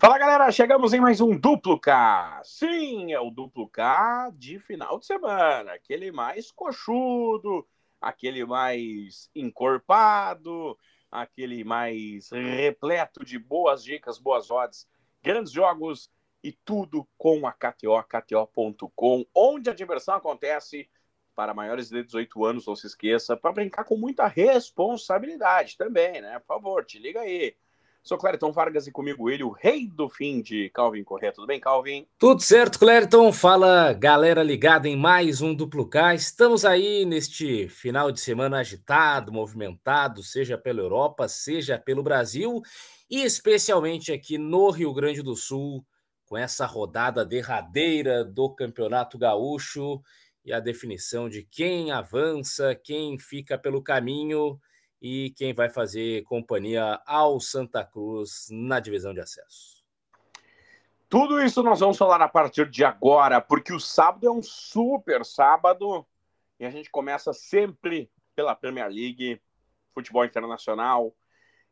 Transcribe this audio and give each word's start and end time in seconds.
Fala 0.00 0.16
galera, 0.16 0.52
chegamos 0.52 0.92
em 0.92 1.00
mais 1.00 1.20
um 1.20 1.36
duplo 1.36 1.76
K. 1.76 2.40
Sim, 2.44 3.12
é 3.12 3.18
o 3.18 3.32
duplo 3.32 3.68
K 3.68 4.30
de 4.32 4.60
final 4.60 4.96
de 5.00 5.06
semana, 5.06 5.72
aquele 5.72 6.12
mais 6.12 6.52
coxudo, 6.52 7.66
aquele 8.00 8.44
mais 8.44 9.28
encorpado, 9.34 10.78
aquele 11.10 11.64
mais 11.64 12.30
repleto 12.30 13.24
de 13.24 13.40
boas 13.40 13.82
dicas, 13.82 14.20
boas 14.20 14.52
odds, 14.52 14.86
grandes 15.20 15.50
jogos 15.50 16.08
e 16.44 16.52
tudo 16.52 17.04
com 17.18 17.44
a 17.44 17.52
KTO, 17.52 18.00
KTO.com, 18.04 19.26
onde 19.34 19.68
a 19.68 19.74
diversão 19.74 20.14
acontece 20.14 20.88
para 21.34 21.52
maiores 21.52 21.88
de 21.88 22.04
18 22.04 22.44
anos, 22.44 22.66
não 22.68 22.76
se 22.76 22.86
esqueça, 22.86 23.36
para 23.36 23.50
brincar 23.50 23.82
com 23.82 23.96
muita 23.96 24.28
responsabilidade 24.28 25.76
também, 25.76 26.20
né? 26.20 26.38
Por 26.38 26.46
favor, 26.46 26.84
te 26.84 27.00
liga 27.00 27.22
aí. 27.22 27.56
Sou 28.02 28.16
Clériton 28.16 28.50
Vargas 28.52 28.86
e 28.86 28.92
comigo 28.92 29.28
ele, 29.28 29.44
o 29.44 29.50
rei 29.50 29.86
do 29.86 30.08
fim 30.08 30.40
de 30.40 30.70
Calvin 30.70 31.04
Corrêa. 31.04 31.32
Tudo 31.32 31.46
bem, 31.46 31.60
Calvin? 31.60 32.06
Tudo 32.18 32.40
certo, 32.40 32.78
Clériton. 32.78 33.32
Fala, 33.32 33.92
galera 33.92 34.42
ligada 34.42 34.88
em 34.88 34.96
mais 34.96 35.42
um 35.42 35.54
Duplo 35.54 35.86
K. 35.86 36.14
Estamos 36.14 36.64
aí 36.64 37.04
neste 37.04 37.68
final 37.68 38.10
de 38.10 38.20
semana 38.20 38.60
agitado, 38.60 39.32
movimentado, 39.32 40.22
seja 40.22 40.56
pela 40.56 40.80
Europa, 40.80 41.28
seja 41.28 41.78
pelo 41.78 42.02
Brasil 42.02 42.62
e 43.10 43.22
especialmente 43.22 44.12
aqui 44.12 44.38
no 44.38 44.70
Rio 44.70 44.92
Grande 44.94 45.22
do 45.22 45.36
Sul, 45.36 45.84
com 46.24 46.36
essa 46.36 46.66
rodada 46.66 47.24
derradeira 47.24 48.24
do 48.24 48.54
Campeonato 48.54 49.18
Gaúcho 49.18 50.00
e 50.44 50.52
a 50.52 50.60
definição 50.60 51.28
de 51.28 51.42
quem 51.42 51.90
avança, 51.90 52.74
quem 52.74 53.18
fica 53.18 53.58
pelo 53.58 53.82
caminho 53.82 54.58
e 55.00 55.30
quem 55.36 55.52
vai 55.52 55.68
fazer 55.68 56.22
companhia 56.24 57.00
ao 57.06 57.40
Santa 57.40 57.84
Cruz 57.84 58.48
na 58.50 58.80
divisão 58.80 59.14
de 59.14 59.20
acesso. 59.20 59.78
Tudo 61.08 61.40
isso 61.40 61.62
nós 61.62 61.80
vamos 61.80 61.96
falar 61.96 62.20
a 62.20 62.28
partir 62.28 62.68
de 62.68 62.84
agora, 62.84 63.40
porque 63.40 63.72
o 63.72 63.80
sábado 63.80 64.26
é 64.26 64.30
um 64.30 64.42
super 64.42 65.24
sábado 65.24 66.06
e 66.60 66.66
a 66.66 66.70
gente 66.70 66.90
começa 66.90 67.32
sempre 67.32 68.10
pela 68.34 68.54
Premier 68.54 68.88
League, 68.88 69.40
futebol 69.94 70.24
internacional. 70.24 71.14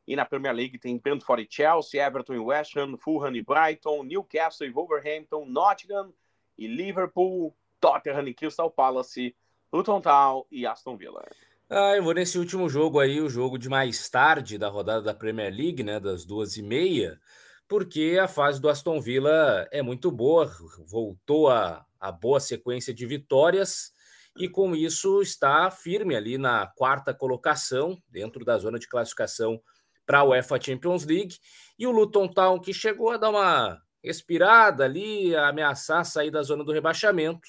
E 0.06 0.14
na 0.14 0.24
Premier 0.24 0.54
League 0.54 0.78
tem 0.78 0.96
Brentford 0.96 1.42
e 1.42 1.48
Chelsea, 1.50 2.00
Everton 2.00 2.34
e 2.34 2.38
West 2.38 2.76
Ham, 2.76 2.96
Fulham 2.96 3.34
e 3.34 3.42
Brighton, 3.42 4.04
Newcastle 4.04 4.66
e 4.66 4.70
Wolverhampton, 4.70 5.44
Nottingham 5.46 6.14
e 6.56 6.66
Liverpool, 6.66 7.54
Tottenham 7.80 8.28
e 8.28 8.34
Crystal 8.34 8.70
Palace, 8.70 9.36
Luton 9.72 10.00
Town 10.00 10.46
e 10.50 10.64
Aston 10.64 10.96
Villa. 10.96 11.24
Ah, 11.68 11.96
eu 11.96 12.02
vou 12.04 12.14
nesse 12.14 12.38
último 12.38 12.68
jogo 12.68 13.00
aí, 13.00 13.20
o 13.20 13.28
jogo 13.28 13.58
de 13.58 13.68
mais 13.68 14.08
tarde 14.08 14.56
da 14.56 14.68
rodada 14.68 15.02
da 15.02 15.12
Premier 15.12 15.52
League, 15.52 15.82
né, 15.82 15.98
das 15.98 16.24
duas 16.24 16.56
e 16.56 16.62
meia, 16.62 17.20
porque 17.66 18.18
a 18.22 18.28
fase 18.28 18.60
do 18.60 18.68
Aston 18.68 19.00
Villa 19.00 19.66
é 19.72 19.82
muito 19.82 20.12
boa, 20.12 20.48
voltou 20.86 21.48
a, 21.50 21.84
a 21.98 22.12
boa 22.12 22.38
sequência 22.38 22.94
de 22.94 23.04
vitórias 23.04 23.90
e 24.36 24.48
com 24.48 24.76
isso 24.76 25.20
está 25.20 25.68
firme 25.68 26.14
ali 26.14 26.38
na 26.38 26.68
quarta 26.68 27.12
colocação, 27.12 28.00
dentro 28.08 28.44
da 28.44 28.56
zona 28.58 28.78
de 28.78 28.86
classificação 28.86 29.60
para 30.06 30.20
a 30.20 30.24
UEFA 30.24 30.60
Champions 30.60 31.04
League. 31.04 31.36
E 31.76 31.84
o 31.84 31.90
Luton 31.90 32.28
Town, 32.28 32.60
que 32.60 32.72
chegou 32.72 33.10
a 33.10 33.16
dar 33.16 33.30
uma 33.30 33.82
respirada 34.04 34.84
ali, 34.84 35.34
a 35.34 35.48
ameaçar 35.48 36.04
sair 36.04 36.30
da 36.30 36.44
zona 36.44 36.62
do 36.62 36.70
rebaixamento, 36.70 37.48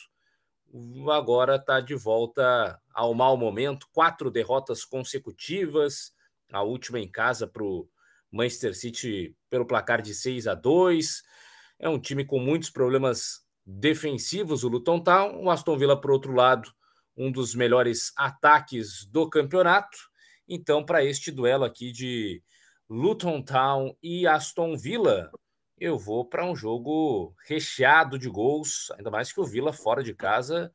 agora 1.11 1.55
está 1.55 1.79
de 1.79 1.95
volta 1.95 2.79
ao 2.93 3.13
mau 3.13 3.37
momento. 3.37 3.87
Quatro 3.91 4.29
derrotas 4.29 4.83
consecutivas, 4.83 6.13
a 6.51 6.61
última 6.63 6.99
em 6.99 7.09
casa 7.09 7.47
para 7.47 7.63
o 7.63 7.87
Manchester 8.31 8.75
City 8.75 9.35
pelo 9.49 9.65
placar 9.65 10.01
de 10.01 10.13
6 10.13 10.47
a 10.47 10.55
2. 10.55 11.23
É 11.79 11.89
um 11.89 11.99
time 11.99 12.25
com 12.25 12.39
muitos 12.39 12.69
problemas 12.69 13.45
defensivos, 13.65 14.63
o 14.63 14.67
Luton 14.67 14.99
Town. 14.99 15.43
O 15.43 15.49
Aston 15.49 15.77
Villa, 15.77 15.99
por 15.99 16.11
outro 16.11 16.33
lado, 16.33 16.71
um 17.15 17.31
dos 17.31 17.55
melhores 17.55 18.11
ataques 18.15 19.05
do 19.05 19.29
campeonato. 19.29 19.97
Então, 20.47 20.85
para 20.85 21.03
este 21.03 21.31
duelo 21.31 21.65
aqui 21.65 21.91
de 21.91 22.41
Luton 22.89 23.41
Town 23.41 23.95
e 24.01 24.25
Aston 24.25 24.77
Villa, 24.77 25.29
eu 25.79 25.97
vou 25.97 26.25
para 26.25 26.45
um 26.45 26.55
jogo 26.55 27.33
recheado 27.45 28.17
de 28.17 28.29
gols, 28.29 28.89
ainda 28.91 29.11
mais 29.11 29.31
que 29.31 29.39
o 29.39 29.45
Villa 29.45 29.71
fora 29.71 30.03
de 30.03 30.13
casa 30.13 30.73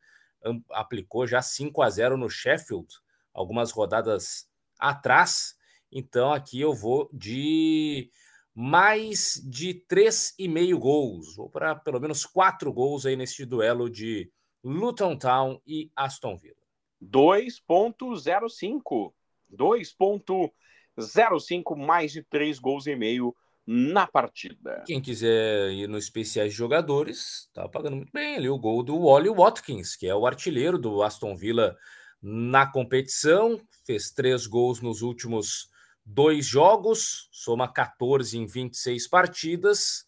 aplicou 0.71 1.27
já 1.27 1.43
5 1.43 1.83
a 1.83 1.91
0 1.91 2.17
no 2.17 2.31
Sheffield, 2.31 2.87
algumas 3.33 3.73
rodadas 3.73 4.49
atrás. 4.79 5.57
Então 5.91 6.33
aqui 6.33 6.61
eu 6.61 6.73
vou 6.73 7.11
de 7.13 8.11
mais 8.55 9.43
de 9.45 9.75
3,5 9.89 10.79
gols, 10.79 11.35
vou 11.37 11.51
para 11.51 11.75
pelo 11.75 12.01
menos 12.01 12.25
4 12.25 12.73
gols 12.73 13.05
aí 13.07 13.17
neste 13.17 13.45
duelo 13.45 13.91
de 13.91 14.31
Luton 14.63 15.17
Town 15.17 15.61
e 15.67 15.91
Aston 15.97 16.37
Villa. 16.37 16.55
2.05. 17.03 19.13
2.05 19.53 21.77
mais 21.77 22.13
de 22.13 22.23
3 22.23 22.59
gols 22.59 22.87
e 22.87 22.95
meio 22.95 23.35
na 23.67 24.07
partida. 24.07 24.83
Quem 24.87 25.01
quiser 25.01 25.71
ir 25.71 25.89
nos 25.89 26.05
especiais 26.05 26.53
de 26.53 26.59
jogadores, 26.59 27.51
tá 27.55 27.69
pagando 27.69 27.97
muito 27.97 28.13
bem 28.13 28.37
ali 28.37 28.49
o 28.49 28.59
gol 28.59 28.83
do 28.83 29.07
Wally 29.07 29.29
Watkins, 29.29 29.97
que 29.97 30.07
é 30.07 30.15
o 30.15 30.27
artilheiro 30.27 30.79
do 30.79 31.03
Aston 31.03 31.37
Villa 31.37 31.77
na 32.21 32.67
competição, 32.67 33.61
fez 33.85 34.11
três 34.11 34.47
gols 34.47 34.81
nos 34.81 35.03
últimos 35.03 35.71
dois 36.05 36.47
jogos, 36.47 37.29
soma 37.31 37.73
14 37.73 38.37
em 38.39 38.47
26 38.47 39.09
partidas. 39.09 40.07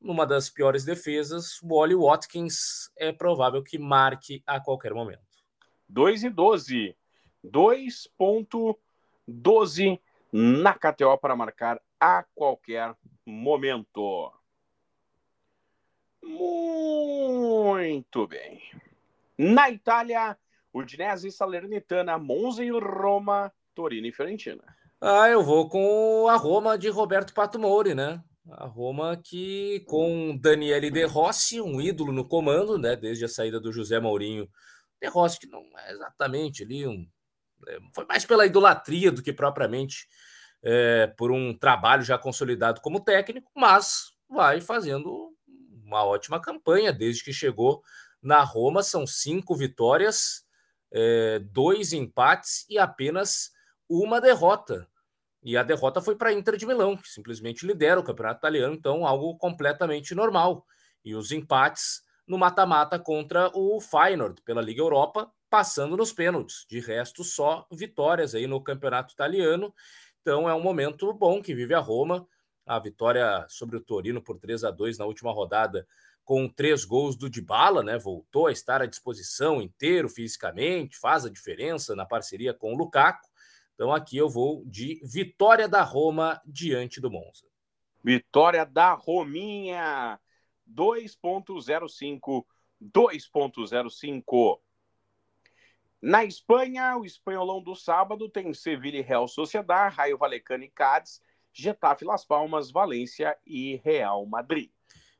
Numa 0.00 0.26
das 0.26 0.50
piores 0.50 0.84
defesas, 0.84 1.60
o 1.62 1.76
Wally 1.76 1.94
Watkins 1.94 2.90
é 2.96 3.12
provável 3.12 3.62
que 3.62 3.78
marque 3.78 4.42
a 4.46 4.60
qualquer 4.60 4.92
momento. 4.92 5.20
2 5.88 6.24
e 6.24 6.30
12. 6.30 6.96
2.12 7.44 10.00
na 10.38 10.74
KTO 10.74 11.16
para 11.16 11.34
marcar 11.34 11.80
a 11.98 12.22
qualquer 12.34 12.94
momento. 13.24 14.30
Muito 16.22 18.26
bem. 18.26 18.60
Na 19.38 19.70
Itália, 19.70 20.36
Udinese, 20.74 21.32
Salernitana, 21.32 22.18
Monza 22.18 22.62
e 22.62 22.70
Roma, 22.70 23.50
Torino 23.74 24.06
e 24.06 24.12
Fiorentina. 24.12 24.62
Ah, 25.00 25.26
eu 25.30 25.42
vou 25.42 25.70
com 25.70 26.28
a 26.28 26.36
Roma 26.36 26.76
de 26.76 26.90
Roberto 26.90 27.32
Pato 27.32 27.58
Mouri, 27.58 27.94
né? 27.94 28.22
A 28.50 28.66
Roma 28.66 29.16
que 29.16 29.86
com 29.88 30.36
Daniele 30.36 30.90
De 30.90 31.04
Rossi, 31.04 31.62
um 31.62 31.80
ídolo 31.80 32.12
no 32.12 32.28
comando, 32.28 32.76
né? 32.76 32.94
Desde 32.94 33.24
a 33.24 33.28
saída 33.28 33.58
do 33.58 33.72
José 33.72 33.98
Mourinho. 33.98 34.46
De 35.00 35.08
Rossi 35.08 35.40
que 35.40 35.46
não 35.46 35.64
é 35.78 35.92
exatamente 35.92 36.62
ali 36.62 36.86
um... 36.86 37.08
É, 37.68 37.78
foi 37.94 38.04
mais 38.06 38.24
pela 38.24 38.46
idolatria 38.46 39.10
do 39.10 39.22
que 39.22 39.32
propriamente 39.32 40.08
é, 40.62 41.06
por 41.06 41.30
um 41.30 41.56
trabalho 41.56 42.02
já 42.02 42.18
consolidado 42.18 42.80
como 42.80 43.00
técnico, 43.00 43.50
mas 43.54 44.12
vai 44.28 44.60
fazendo 44.60 45.32
uma 45.84 46.04
ótima 46.04 46.40
campanha 46.40 46.92
desde 46.92 47.22
que 47.22 47.32
chegou 47.32 47.82
na 48.22 48.42
Roma. 48.42 48.82
São 48.82 49.06
cinco 49.06 49.54
vitórias, 49.54 50.44
é, 50.90 51.38
dois 51.38 51.92
empates 51.92 52.66
e 52.68 52.78
apenas 52.78 53.52
uma 53.88 54.20
derrota. 54.20 54.88
E 55.42 55.56
a 55.56 55.62
derrota 55.62 56.00
foi 56.00 56.16
para 56.16 56.30
a 56.30 56.32
Inter 56.32 56.56
de 56.56 56.66
Milão, 56.66 56.96
que 56.96 57.08
simplesmente 57.08 57.64
lidera 57.64 58.00
o 58.00 58.02
campeonato 58.02 58.38
italiano, 58.38 58.74
então 58.74 59.06
algo 59.06 59.36
completamente 59.38 60.12
normal. 60.12 60.66
E 61.04 61.14
os 61.14 61.30
empates 61.30 62.02
no 62.26 62.36
mata-mata 62.36 62.98
contra 62.98 63.48
o 63.54 63.80
Feyenoord 63.80 64.42
pela 64.42 64.60
Liga 64.60 64.80
Europa, 64.80 65.32
passando 65.48 65.96
nos 65.96 66.12
pênaltis. 66.12 66.66
De 66.68 66.80
resto, 66.80 67.24
só 67.24 67.66
vitórias 67.70 68.34
aí 68.34 68.46
no 68.46 68.60
campeonato 68.60 69.12
italiano. 69.12 69.74
Então 70.20 70.48
é 70.48 70.54
um 70.54 70.62
momento 70.62 71.12
bom 71.12 71.42
que 71.42 71.54
vive 71.54 71.74
a 71.74 71.78
Roma. 71.78 72.26
A 72.66 72.78
vitória 72.78 73.46
sobre 73.48 73.76
o 73.76 73.80
Torino 73.80 74.20
por 74.20 74.38
3 74.38 74.64
a 74.64 74.70
2 74.70 74.98
na 74.98 75.04
última 75.04 75.32
rodada, 75.32 75.86
com 76.24 76.48
três 76.48 76.84
gols 76.84 77.16
do 77.16 77.30
Dybala, 77.30 77.82
né? 77.84 77.96
Voltou 77.96 78.48
a 78.48 78.52
estar 78.52 78.82
à 78.82 78.86
disposição 78.86 79.62
inteiro 79.62 80.08
fisicamente, 80.08 80.98
faz 80.98 81.24
a 81.24 81.30
diferença 81.30 81.94
na 81.94 82.04
parceria 82.04 82.52
com 82.52 82.74
o 82.74 82.76
Lukaku. 82.76 83.28
Então 83.74 83.92
aqui 83.94 84.16
eu 84.16 84.28
vou 84.28 84.64
de 84.66 85.00
vitória 85.04 85.68
da 85.68 85.82
Roma 85.82 86.40
diante 86.44 87.00
do 87.00 87.10
Monza. 87.10 87.46
Vitória 88.02 88.66
da 88.66 88.94
Rominha 88.94 90.18
2.05 90.68 92.44
2.05 92.82 94.58
na 96.06 96.24
Espanha, 96.24 96.96
o 96.96 97.04
espanholão 97.04 97.60
do 97.60 97.74
sábado 97.74 98.28
tem 98.28 98.54
Sevilha 98.54 98.98
e 98.98 99.02
Real 99.02 99.26
Sociedad, 99.26 99.92
Raio 99.92 100.16
Valecano 100.16 100.62
e 100.62 100.70
Cádiz, 100.70 101.20
Getafe 101.52 102.04
Las 102.04 102.24
Palmas, 102.24 102.70
Valência 102.70 103.36
e 103.44 103.80
Real 103.84 104.24
Madrid. 104.24 104.70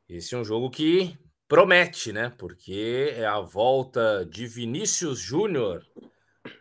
Esse 0.09 0.37
é 0.37 0.39
um 0.39 0.45
jogo 0.45 0.71
que 0.71 1.19
promete, 1.49 2.13
né? 2.13 2.33
Porque 2.39 3.13
é 3.17 3.27
a 3.27 3.41
volta 3.41 4.25
de 4.25 4.47
Vinícius 4.47 5.19
Júnior 5.19 5.85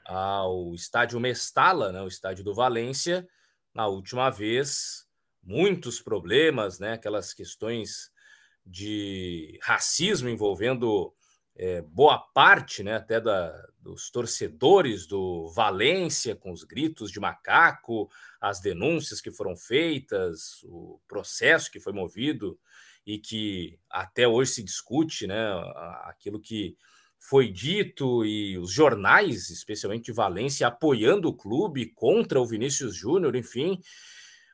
ao 0.08 0.74
estádio 0.74 1.20
Mestala, 1.20 1.92
né? 1.92 2.02
o 2.02 2.08
estádio 2.08 2.44
do 2.44 2.56
Valência. 2.56 3.28
Na 3.76 3.86
última 3.86 4.32
vez, 4.32 5.06
muitos 5.44 6.02
problemas, 6.02 6.80
né? 6.80 6.94
Aquelas 6.94 7.32
questões 7.32 8.10
de 8.66 9.60
racismo 9.62 10.30
envolvendo 10.30 11.14
é, 11.56 11.82
boa 11.82 12.18
parte, 12.18 12.84
né, 12.84 12.96
até 12.96 13.20
da, 13.22 13.54
dos 13.86 14.10
torcedores 14.10 15.06
do 15.06 15.48
Valência, 15.50 16.36
com 16.36 16.52
os 16.52 16.64
gritos 16.64 17.12
de 17.12 17.20
macaco, 17.20 18.10
as 18.42 18.60
denúncias 18.60 19.22
que 19.22 19.30
foram 19.30 19.56
feitas, 19.56 20.64
o 20.64 21.00
processo 21.08 21.70
que 21.70 21.80
foi 21.80 21.94
movido 21.94 22.60
e 23.06 23.20
que 23.20 23.78
até 23.88 24.28
hoje 24.28 24.54
se 24.54 24.64
discute, 24.64 25.28
né, 25.28 25.38
aquilo 26.06 26.40
que 26.40 26.76
foi 27.20 27.48
dito 27.52 28.26
e 28.26 28.58
os 28.58 28.72
jornais, 28.72 29.52
especialmente 29.52 30.06
de 30.06 30.12
Valência, 30.12 30.66
apoiando 30.66 31.30
o 31.30 31.34
clube 31.34 31.86
contra 31.94 32.42
o 32.42 32.46
Vinícius 32.46 32.96
Júnior, 32.96 33.36
enfim. 33.36 33.80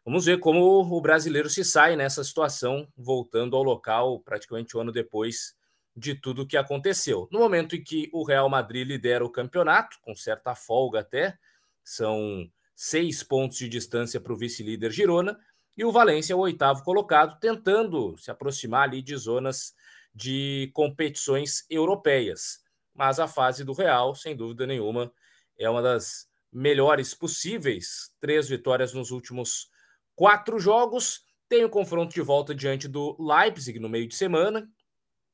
Vamos 0.04 0.25
ver 0.25 0.39
como 0.39 0.60
o 0.60 1.01
brasileiro 1.01 1.50
se 1.50 1.63
sai 1.63 1.95
nessa 1.95 2.22
situação, 2.22 2.86
voltando 2.98 3.56
ao 3.56 3.63
local 3.63 4.19
praticamente 4.19 4.75
um 4.75 4.81
ano 4.81 4.92
depois 4.92 5.56
de 5.96 6.16
tudo 6.16 6.44
o 6.44 6.48
que 6.48 6.58
aconteceu. 6.58 7.28
No 7.32 7.40
momento 7.40 7.76
em 7.76 7.84
que 7.84 8.10
o 8.14 8.24
Real 8.24 8.50
Madrid 8.50 8.88
lidera 8.88 9.26
o 9.26 9.30
campeonato, 9.30 9.98
com 10.02 10.16
certa 10.16 10.56
folga 10.56 11.02
até, 11.02 11.38
são 11.84 12.50
seis 12.76 13.24
pontos 13.24 13.58
de 13.58 13.70
distância 13.70 14.20
para 14.20 14.34
o 14.34 14.38
vice-líder 14.38 14.92
Girona, 14.92 15.38
e 15.78 15.86
o 15.86 15.92
Valência 15.92 16.34
é 16.34 16.36
o 16.36 16.40
oitavo 16.40 16.84
colocado, 16.84 17.40
tentando 17.40 18.18
se 18.18 18.30
aproximar 18.30 18.84
ali 18.84 19.02
de 19.02 19.16
zonas 19.16 19.74
de 20.14 20.70
competições 20.74 21.66
europeias. 21.70 22.60
Mas 22.94 23.20
a 23.20 23.28
fase 23.28 23.64
do 23.64 23.74
Real, 23.74 24.14
sem 24.14 24.36
dúvida 24.36 24.68
nenhuma, 24.68 25.12
é 25.58 25.70
uma 25.70 25.82
das 25.82 26.28
melhores 26.52 27.14
possíveis. 27.14 28.12
Três 28.20 28.50
vitórias 28.50 28.94
nos 28.94 29.12
últimos 29.12 29.70
quatro 30.14 30.60
jogos. 30.60 31.24
Tem 31.48 31.64
o 31.64 31.70
confronto 31.70 32.14
de 32.14 32.22
volta 32.22 32.54
diante 32.54 32.88
do 32.88 33.16
Leipzig 33.20 33.80
no 33.80 33.90
meio 33.90 34.08
de 34.08 34.16
semana, 34.16 34.70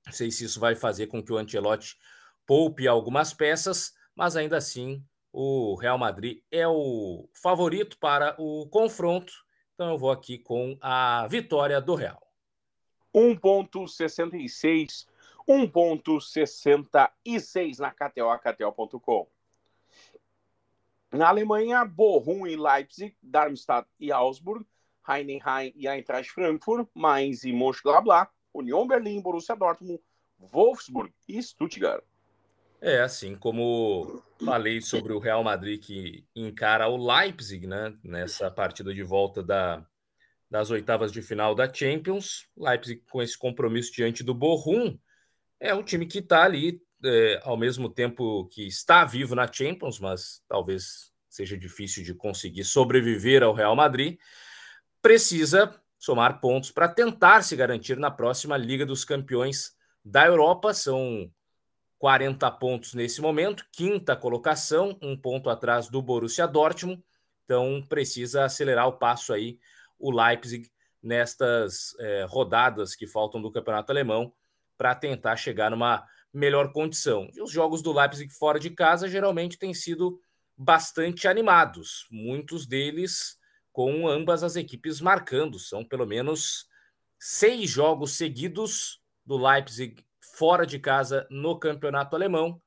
não 0.07 0.13
sei 0.13 0.31
se 0.31 0.45
isso 0.45 0.59
vai 0.59 0.73
fazer 0.73 1.05
com 1.07 1.21
que 1.21 1.33
o 1.33 1.37
Ancelotti 1.37 1.97
poupe 2.45 2.87
algumas 2.87 3.33
peças, 3.33 3.93
mas 4.15 4.37
ainda 4.37 4.55
assim 4.55 5.03
o 5.33 5.75
Real 5.75 5.97
Madrid 5.97 6.41
é 6.49 6.65
o 6.65 7.27
favorito 7.33 7.97
para 7.99 8.33
o 8.39 8.69
confronto. 8.69 9.33
Então 9.73 9.89
eu 9.89 9.97
vou 9.97 10.09
aqui 10.09 10.39
com 10.39 10.77
a 10.81 11.27
vitória 11.27 11.81
do 11.81 11.93
Real. 11.93 12.25
1.66, 13.13 15.05
1.66 15.45 17.79
na 17.79 17.91
KTO, 17.91 18.39
KTO.com. 18.39 19.27
Na 21.11 21.27
Alemanha, 21.27 21.83
Bochum 21.83 22.47
e 22.47 22.55
Leipzig, 22.55 23.13
Darmstadt 23.21 23.89
e 23.99 24.09
Augsburg, 24.09 24.65
Heidenheim 25.05 25.73
e 25.75 25.85
Eintracht 25.85 26.31
Frankfurt, 26.31 26.87
Mainz 26.93 27.43
e 27.43 27.51
Mönchengladbach, 27.51 28.31
União 28.59 28.87
Berlim, 28.87 29.21
Borussia 29.21 29.55
Dortmund, 29.55 30.01
Wolfsburg 30.39 31.13
e 31.27 31.41
Stuttgart. 31.41 32.03
É, 32.79 32.99
assim 33.01 33.35
como 33.35 34.21
falei 34.43 34.81
sobre 34.81 35.11
o 35.11 35.19
Real 35.19 35.43
Madrid 35.43 35.81
que 35.81 36.23
encara 36.35 36.87
o 36.87 36.97
Leipzig, 36.97 37.65
né, 37.65 37.95
nessa 38.03 38.51
partida 38.51 38.93
de 38.93 39.01
volta 39.01 39.41
da, 39.41 39.83
das 40.49 40.69
oitavas 40.69 41.11
de 41.11 41.21
final 41.21 41.55
da 41.55 41.71
Champions. 41.71 42.47
Leipzig 42.55 43.01
com 43.09 43.21
esse 43.21 43.37
compromisso 43.37 43.91
diante 43.91 44.23
do 44.23 44.33
Bochum 44.33 44.97
é 45.59 45.73
um 45.73 45.83
time 45.83 46.05
que 46.05 46.19
está 46.19 46.43
ali 46.43 46.79
é, 47.03 47.39
ao 47.43 47.57
mesmo 47.57 47.89
tempo 47.89 48.47
que 48.47 48.67
está 48.67 49.05
vivo 49.05 49.33
na 49.33 49.51
Champions, 49.51 49.99
mas 49.99 50.43
talvez 50.47 51.11
seja 51.27 51.57
difícil 51.57 52.03
de 52.03 52.13
conseguir 52.13 52.63
sobreviver 52.63 53.43
ao 53.43 53.53
Real 53.53 53.75
Madrid. 53.75 54.17
Precisa 55.01 55.79
somar 55.97 56.39
pontos 56.39 56.71
para 56.71 56.87
tentar 56.87 57.41
se 57.43 57.55
garantir 57.55 57.97
na 57.97 58.11
próxima 58.11 58.57
Liga 58.57 58.85
dos 58.85 59.03
Campeões 59.03 59.75
da 60.03 60.25
Europa. 60.25 60.73
São 60.73 61.31
40 61.97 62.49
pontos 62.51 62.93
nesse 62.93 63.21
momento, 63.21 63.65
quinta 63.71 64.15
colocação, 64.15 64.97
um 65.01 65.17
ponto 65.17 65.49
atrás 65.49 65.89
do 65.89 66.01
Borussia 66.01 66.47
Dortmund. 66.47 67.03
Então 67.43 67.83
precisa 67.87 68.45
acelerar 68.45 68.87
o 68.87 68.93
passo 68.93 69.33
aí 69.33 69.57
o 69.99 70.11
Leipzig 70.11 70.69
nestas 71.01 71.95
é, 71.99 72.25
rodadas 72.27 72.95
que 72.95 73.07
faltam 73.07 73.41
do 73.41 73.51
campeonato 73.51 73.91
alemão 73.91 74.33
para 74.77 74.93
tentar 74.93 75.35
chegar 75.37 75.71
numa 75.71 76.05
melhor 76.31 76.71
condição. 76.71 77.29
E 77.33 77.41
os 77.41 77.51
jogos 77.51 77.81
do 77.81 77.91
Leipzig 77.91 78.31
fora 78.31 78.59
de 78.59 78.69
casa 78.69 79.07
geralmente 79.07 79.57
têm 79.57 79.73
sido 79.73 80.19
bastante 80.55 81.27
animados, 81.27 82.07
muitos 82.11 82.65
deles 82.65 83.36
com 83.77 84.07
ambas 84.07 84.41
as 84.41 84.55
equipes 84.55 84.99
marcando. 84.99 85.59
São 85.59 85.85
pelo 85.85 86.07
menos 86.07 86.65
seis 87.19 87.69
jogos 87.69 88.13
seguidos 88.13 88.99
do 89.23 89.37
Leipzig 89.37 90.03
fora 90.35 90.65
de 90.65 90.79
casa 90.79 91.27
no 91.29 91.59
campeonato 91.59 92.15
alemão, 92.15 92.59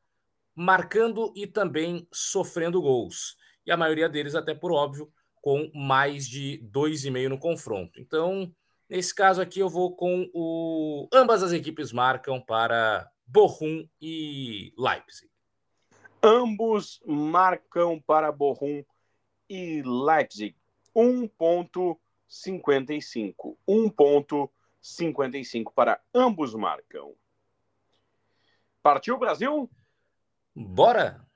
marcando 0.55 1.33
e 1.35 1.49
também 1.49 2.07
sofrendo 2.13 2.81
gols. 2.81 3.37
E 3.67 3.73
a 3.73 3.77
maioria 3.77 4.09
deles, 4.09 4.37
até 4.37 4.55
por 4.55 4.71
óbvio, 4.71 5.13
com 5.43 5.69
mais 5.75 6.29
de 6.29 6.59
dois 6.59 7.05
e 7.05 7.11
meio 7.11 7.29
no 7.29 7.41
confronto. 7.41 8.01
Então, 8.01 8.55
nesse 8.89 9.13
caso 9.13 9.43
aqui, 9.43 9.59
eu 9.59 9.69
vou 9.69 9.97
com 9.97 10.31
o. 10.33 11.09
Ambas 11.13 11.43
as 11.43 11.51
equipes 11.51 11.91
marcam 11.91 12.41
para 12.41 13.11
Bochum 13.27 13.85
e 14.01 14.73
Leipzig. 14.79 15.29
Ambos 16.23 17.01
marcam 17.05 18.01
para 18.01 18.31
Bochum 18.31 18.85
e 19.49 19.83
Leipzig. 19.83 20.60
1.55. 20.97 23.59
1.55 23.69 25.73
para 25.75 26.01
ambos 26.15 26.55
marcam. 26.55 27.13
Partiu 28.83 29.19
Brasil? 29.19 29.71
Bora! 30.55 31.27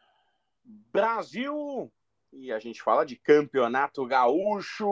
Brasil! 0.64 1.92
E 2.32 2.52
a 2.52 2.58
gente 2.58 2.82
fala 2.82 3.04
de 3.04 3.16
campeonato 3.16 4.06
gaúcho. 4.06 4.88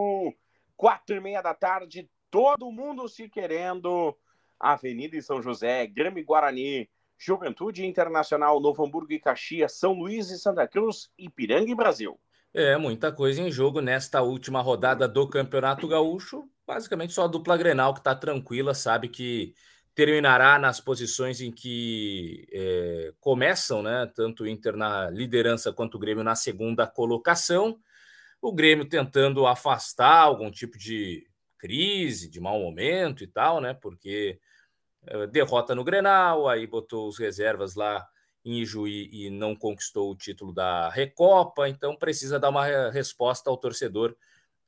Quatro 0.76 1.16
e 1.16 1.20
meia 1.20 1.40
da 1.40 1.54
tarde, 1.54 2.10
todo 2.30 2.70
mundo 2.70 3.08
se 3.08 3.28
querendo. 3.28 4.16
Avenida 4.58 5.16
em 5.16 5.20
São 5.20 5.42
José, 5.42 5.86
Grêmio 5.86 6.24
Guarani, 6.24 6.88
Juventude 7.18 7.86
Internacional, 7.86 8.60
Novo 8.60 8.84
Hamburgo 8.84 9.12
e 9.12 9.18
Caxias, 9.18 9.78
São 9.78 9.92
Luís 9.92 10.30
e 10.30 10.38
Santa 10.38 10.66
Cruz, 10.68 11.10
Ipiranga 11.18 11.70
e 11.70 11.74
Brasil. 11.74 12.18
É, 12.54 12.76
muita 12.76 13.10
coisa 13.10 13.40
em 13.40 13.50
jogo 13.50 13.80
nesta 13.80 14.20
última 14.20 14.60
rodada 14.60 15.08
do 15.08 15.26
Campeonato 15.26 15.88
Gaúcho. 15.88 16.44
Basicamente 16.66 17.14
só 17.14 17.24
a 17.24 17.28
dupla 17.28 17.56
Grenal 17.56 17.94
que 17.94 18.00
está 18.00 18.14
tranquila, 18.14 18.74
sabe 18.74 19.08
que 19.08 19.54
terminará 19.94 20.58
nas 20.58 20.78
posições 20.80 21.40
em 21.40 21.50
que 21.50 22.46
é, 22.52 23.14
começam, 23.20 23.82
né? 23.82 24.06
Tanto 24.14 24.44
o 24.44 24.46
Inter 24.46 24.76
na 24.76 25.08
liderança 25.10 25.72
quanto 25.72 25.94
o 25.96 25.98
Grêmio 25.98 26.22
na 26.22 26.34
segunda 26.34 26.86
colocação. 26.86 27.78
O 28.40 28.52
Grêmio 28.52 28.84
tentando 28.86 29.46
afastar 29.46 30.18
algum 30.18 30.50
tipo 30.50 30.76
de 30.78 31.26
crise, 31.58 32.28
de 32.28 32.40
mau 32.40 32.60
momento 32.60 33.24
e 33.24 33.26
tal, 33.26 33.60
né? 33.62 33.72
Porque 33.74 34.38
é, 35.06 35.26
derrota 35.26 35.74
no 35.74 35.84
Grenal, 35.84 36.48
aí 36.48 36.66
botou 36.66 37.08
os 37.08 37.18
reservas 37.18 37.74
lá 37.74 38.06
em 38.44 38.60
Ijuí 38.60 39.08
e 39.12 39.30
não 39.30 39.54
conquistou 39.54 40.10
o 40.10 40.16
título 40.16 40.52
da 40.52 40.88
Recopa, 40.88 41.68
então 41.68 41.96
precisa 41.96 42.38
dar 42.38 42.48
uma 42.48 42.90
resposta 42.90 43.48
ao 43.48 43.56
torcedor 43.56 44.16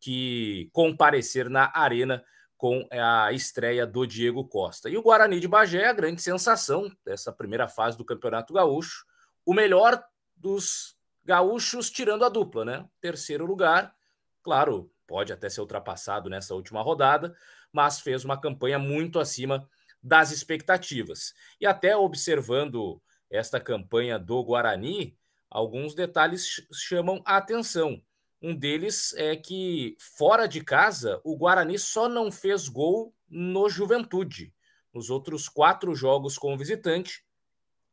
que 0.01 0.69
comparecer 0.73 1.49
na 1.49 1.71
arena 1.75 2.25
com 2.57 2.87
a 2.91 3.33
estreia 3.33 3.87
do 3.87 4.07
Diego 4.07 4.47
Costa. 4.47 4.89
E 4.89 4.97
o 4.97 5.03
Guarani 5.03 5.41
de 5.41 5.49
Bagé 5.49 5.83
é 5.83 5.89
a 5.89 5.93
grande 5.93 6.23
sensação 6.23 6.91
dessa 7.05 7.33
primeira 7.33 7.67
fase 7.67 7.99
do 7.99 8.05
Campeonato 8.05 8.53
Gaúcho, 8.53 9.05
o 9.45 9.53
melhor 9.53 10.03
dos 10.37 10.97
gaúchos 11.25 11.91
tirando 11.91 12.25
a 12.25 12.29
dupla, 12.29 12.65
né? 12.65 12.89
Terceiro 13.01 13.45
lugar, 13.45 13.95
claro, 14.43 14.91
pode 15.07 15.33
até 15.33 15.49
ser 15.49 15.61
ultrapassado 15.61 16.31
nessa 16.31 16.55
última 16.55 16.83
rodada, 16.83 17.35
mas 17.73 18.01
fez 18.01 18.25
uma 18.25 18.41
campanha 18.41 18.79
muito 18.79 19.19
acima 19.19 19.69
das 20.03 20.31
expectativas. 20.31 21.35
E 21.61 21.67
até 21.67 21.97
observando 21.97 23.01
esta 23.31 23.61
campanha 23.61 24.19
do 24.19 24.43
Guarani, 24.43 25.17
alguns 25.51 25.95
detalhes 25.95 26.65
chamam 26.73 27.23
a 27.25 27.37
atenção. 27.37 28.03
Um 28.41 28.55
deles 28.55 29.15
é 29.17 29.35
que, 29.35 29.97
fora 29.99 30.47
de 30.47 30.63
casa, 30.63 31.21
o 31.25 31.37
Guarani 31.37 31.79
só 31.79 32.09
não 32.09 32.31
fez 32.31 32.69
gol 32.69 33.15
no 33.29 33.69
Juventude. 33.71 34.53
Nos 34.93 35.11
outros 35.11 35.49
quatro 35.49 35.95
jogos 35.95 36.37
com 36.37 36.55
o 36.55 36.59
visitante, 36.59 37.25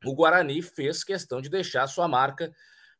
o 0.05 0.13
Guarani 0.13 0.61
fez 0.61 1.03
questão 1.03 1.41
de 1.41 1.49
deixar 1.49 1.87
sua 1.87 2.07
marca, 2.07 2.53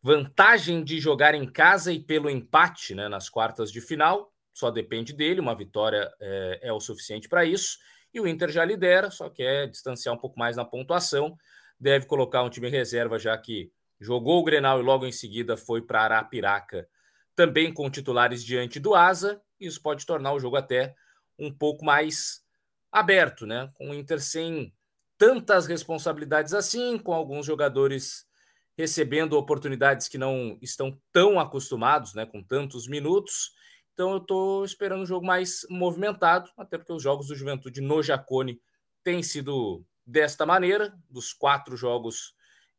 vantagem 0.02 0.84
de 0.84 1.00
jogar 1.00 1.34
em 1.34 1.50
casa 1.50 1.94
e 1.94 2.00
pelo 2.00 2.30
empate 2.30 2.94
né, 2.94 3.08
nas 3.08 3.30
quartas 3.30 3.72
de 3.72 3.80
final. 3.80 4.34
Só 4.54 4.70
depende 4.70 5.14
dele, 5.14 5.40
uma 5.40 5.56
vitória 5.56 6.14
é, 6.20 6.60
é 6.64 6.74
o 6.74 6.80
suficiente 6.80 7.30
para 7.30 7.46
isso. 7.46 7.78
E 8.14 8.20
o 8.20 8.28
Inter 8.28 8.50
já 8.52 8.64
lidera, 8.64 9.10
só 9.10 9.30
quer 9.30 9.68
distanciar 9.68 10.14
um 10.14 10.18
pouco 10.18 10.38
mais 10.38 10.58
na 10.58 10.66
pontuação. 10.66 11.36
Deve 11.80 12.06
colocar 12.06 12.44
um 12.44 12.50
time 12.50 12.70
reserva, 12.70 13.18
já 13.18 13.36
que 13.38 13.72
jogou 14.00 14.42
o 14.42 14.44
Grenal 14.44 14.80
e 14.80 14.84
logo 14.84 15.06
em 15.06 15.12
seguida 15.12 15.56
foi 15.56 15.82
para 15.82 16.02
Arapiraca, 16.02 16.88
também 17.36 17.74
com 17.74 17.90
titulares 17.90 18.44
diante 18.44 18.80
do 18.80 18.94
Asa. 18.94 19.42
Isso 19.60 19.82
pode 19.82 20.06
tornar 20.06 20.34
o 20.34 20.40
jogo 20.40 20.58
até 20.58 20.94
um 21.40 21.52
pouco 21.52 21.84
mais 21.84 22.44
aberto, 22.92 23.48
né? 23.48 23.72
Com 23.74 23.90
o 23.90 23.94
Inter 23.94 24.22
sem 24.22 24.72
tantas 25.24 25.68
responsabilidades 25.68 26.54
assim, 26.54 26.98
com 26.98 27.14
alguns 27.14 27.46
jogadores 27.46 28.26
recebendo 28.78 29.38
oportunidades 29.38 30.10
que 30.10 30.18
não 30.18 30.58
estão 30.62 31.00
tão 31.14 31.40
acostumados, 31.40 32.14
né, 32.14 32.26
com 32.26 32.44
tantos 32.44 32.90
minutos. 32.90 33.52
Então 33.94 34.12
eu 34.12 34.18
estou 34.18 34.66
esperando 34.66 35.04
um 35.04 35.06
jogo 35.06 35.26
mais 35.26 35.66
movimentado, 35.70 36.52
até 36.58 36.78
porque 36.78 36.92
os 36.92 37.02
jogos 37.02 37.28
do 37.28 37.36
Juventude 37.36 37.80
no 37.80 38.04
Jacone 38.04 38.60
têm 39.02 39.24
sido 39.24 39.86
desta 40.06 40.46
maneira. 40.46 40.94
Dos 41.10 41.32
quatro 41.32 41.78
jogos 41.78 42.34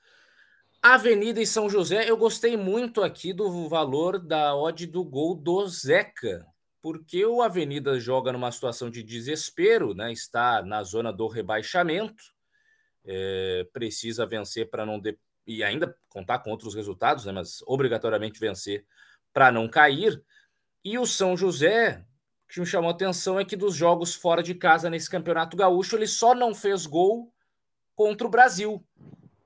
Avenida 0.82 1.42
e 1.42 1.48
São 1.48 1.70
José, 1.70 2.10
eu 2.10 2.18
gostei 2.18 2.58
muito 2.58 3.02
aqui 3.02 3.34
do 3.34 3.68
valor 3.68 4.20
da 4.20 4.56
odd 4.56 4.86
do 4.86 5.04
gol 5.04 5.34
do 5.34 5.68
Zeca, 5.68 6.46
porque 6.82 7.25
o 7.25 7.42
Avenida 7.42 8.00
joga 8.00 8.32
numa 8.32 8.52
situação 8.52 8.92
de 8.92 9.02
desespero, 9.02 9.96
né? 9.96 10.12
Está 10.12 10.62
na 10.62 10.84
zona 10.84 11.12
do 11.12 11.28
rebaixamento 11.28 12.35
é, 13.05 13.67
precisa 13.71 14.25
vencer 14.25 14.69
para 14.69 14.85
não 14.85 15.00
de... 15.00 15.17
e 15.45 15.63
ainda 15.63 15.95
contar 16.09 16.39
com 16.39 16.50
outros 16.50 16.74
resultados, 16.74 17.25
né, 17.25 17.31
mas 17.31 17.62
obrigatoriamente 17.67 18.39
vencer 18.39 18.85
para 19.31 19.51
não 19.51 19.67
cair. 19.67 20.21
E 20.83 20.97
o 20.97 21.05
São 21.05 21.38
José, 21.38 22.05
o 22.45 22.53
que 22.53 22.59
me 22.59 22.65
chamou 22.65 22.89
a 22.89 22.93
atenção 22.93 23.39
é 23.39 23.45
que 23.45 23.55
dos 23.55 23.75
jogos 23.75 24.15
fora 24.15 24.41
de 24.41 24.55
casa 24.55 24.89
nesse 24.89 25.09
campeonato 25.09 25.55
gaúcho, 25.57 25.95
ele 25.95 26.07
só 26.07 26.33
não 26.33 26.53
fez 26.53 26.85
gol 26.85 27.31
contra 27.95 28.27
o 28.27 28.29
Brasil. 28.29 28.83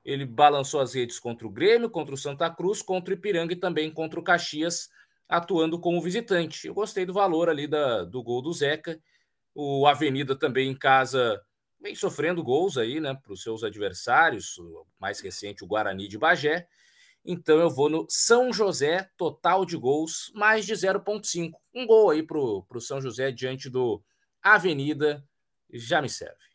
Ele 0.04 0.26
balançou 0.26 0.80
as 0.80 0.94
redes 0.94 1.20
contra 1.20 1.46
o 1.46 1.52
Grêmio, 1.52 1.90
contra 1.90 2.14
o 2.14 2.18
Santa 2.18 2.50
Cruz, 2.50 2.82
contra 2.82 3.14
o 3.14 3.18
Ipiranga 3.18 3.54
e 3.54 3.56
também 3.56 3.92
contra 3.92 4.20
o 4.20 4.24
Caxias, 4.24 4.90
atuando 5.28 5.80
como 5.80 6.02
visitante. 6.02 6.68
Eu 6.68 6.74
gostei 6.74 7.06
do 7.06 7.14
valor 7.14 7.50
ali 7.50 7.68
da, 7.68 8.04
do 8.04 8.24
gol 8.24 8.42
do 8.42 8.52
Zeca. 8.52 9.00
O 9.54 9.86
Avenida 9.86 10.36
também 10.36 10.70
em 10.70 10.76
casa 10.76 11.42
vem 11.80 11.96
sofrendo 11.96 12.44
gols 12.44 12.78
aí, 12.78 13.00
né, 13.00 13.16
para 13.16 13.32
os 13.32 13.42
seus 13.42 13.64
adversários, 13.64 14.58
o 14.58 14.86
mais 15.00 15.20
recente, 15.20 15.64
o 15.64 15.68
Guarani 15.68 16.08
de 16.08 16.18
Bagé. 16.18 16.68
Então 17.24 17.60
eu 17.60 17.70
vou 17.70 17.90
no 17.90 18.06
São 18.10 18.52
José, 18.52 19.10
total 19.18 19.66
de 19.66 19.78
gols, 19.78 20.32
mais 20.34 20.66
de 20.66 20.74
0,5. 20.74 21.54
Um 21.74 21.86
gol 21.86 22.10
aí 22.10 22.24
para 22.24 22.38
o 22.38 22.82
São 22.82 23.02
José 23.02 23.32
diante 23.32 23.70
do 23.70 24.02
Avenida 24.42 25.24
já 25.72 26.02
me 26.02 26.10
serve. 26.10 26.50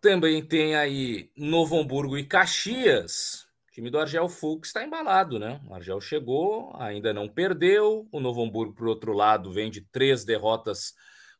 Também 0.00 0.42
tem 0.42 0.74
aí 0.74 1.30
Novo 1.36 1.78
Hamburgo 1.78 2.16
e 2.16 2.24
Caxias. 2.24 3.46
O 3.68 3.72
time 3.72 3.90
do 3.90 3.98
Argel 3.98 4.28
Fux 4.30 4.68
está 4.68 4.82
embalado, 4.82 5.38
né? 5.38 5.60
O 5.66 5.74
Argel 5.74 6.00
chegou, 6.00 6.74
ainda 6.76 7.12
não 7.12 7.28
perdeu. 7.28 8.08
O 8.10 8.18
Novo 8.18 8.42
Hamburgo, 8.42 8.74
por 8.74 8.88
outro 8.88 9.12
lado, 9.12 9.52
vem 9.52 9.70
de 9.70 9.82
três 9.82 10.24
derrotas 10.24 10.94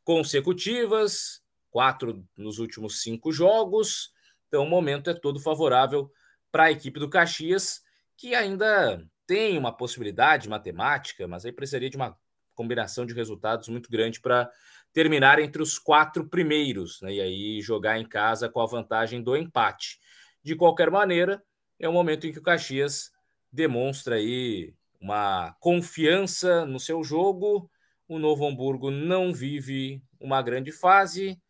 consecutivas, 0.04 1.40
quatro 1.70 2.22
nos 2.36 2.58
últimos 2.58 3.00
cinco 3.00 3.32
jogos. 3.32 4.12
Então, 4.48 4.64
o 4.64 4.68
momento 4.68 5.08
é 5.08 5.14
todo 5.14 5.40
favorável 5.40 6.10
para 6.52 6.64
a 6.64 6.70
equipe 6.70 7.00
do 7.00 7.08
Caxias, 7.08 7.80
que 8.14 8.34
ainda 8.34 9.02
tem 9.26 9.56
uma 9.56 9.74
possibilidade 9.74 10.48
matemática, 10.48 11.26
mas 11.26 11.46
aí 11.46 11.52
precisaria 11.52 11.88
de 11.88 11.96
uma 11.96 12.14
combinação 12.54 13.06
de 13.06 13.14
resultados 13.14 13.68
muito 13.68 13.90
grande 13.90 14.20
para 14.20 14.50
terminar 14.92 15.38
entre 15.38 15.62
os 15.62 15.78
quatro 15.78 16.28
primeiros, 16.28 17.00
né? 17.00 17.14
E 17.14 17.20
aí 17.20 17.60
jogar 17.60 17.98
em 17.98 18.06
casa 18.06 18.48
com 18.48 18.60
a 18.60 18.66
vantagem 18.66 19.22
do 19.22 19.36
empate. 19.36 19.98
De 20.42 20.56
qualquer 20.56 20.90
maneira, 20.90 21.42
é 21.78 21.88
um 21.88 21.92
momento 21.92 22.26
em 22.26 22.32
que 22.32 22.38
o 22.38 22.42
Caxias 22.42 23.12
demonstra 23.52 24.16
aí 24.16 24.74
uma 25.00 25.54
confiança 25.60 26.66
no 26.66 26.78
seu 26.78 27.02
jogo. 27.02 27.70
O 28.06 28.18
Novo 28.18 28.46
Hamburgo 28.46 28.90
não 28.90 29.32
vive 29.32 30.02
uma 30.18 30.42
grande 30.42 30.72
fase. 30.72 31.40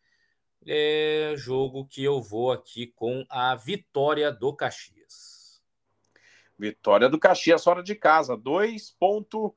É 0.65 1.33
jogo 1.35 1.85
que 1.87 2.03
eu 2.03 2.21
vou 2.21 2.51
aqui 2.51 2.87
com 2.95 3.25
a 3.29 3.55
vitória 3.55 4.31
do 4.31 4.55
Caxias. 4.55 5.61
Vitória 6.57 7.09
do 7.09 7.19
Caxias 7.19 7.63
fora 7.63 7.81
de 7.81 7.95
casa, 7.95 8.37
2.60, 8.37 9.55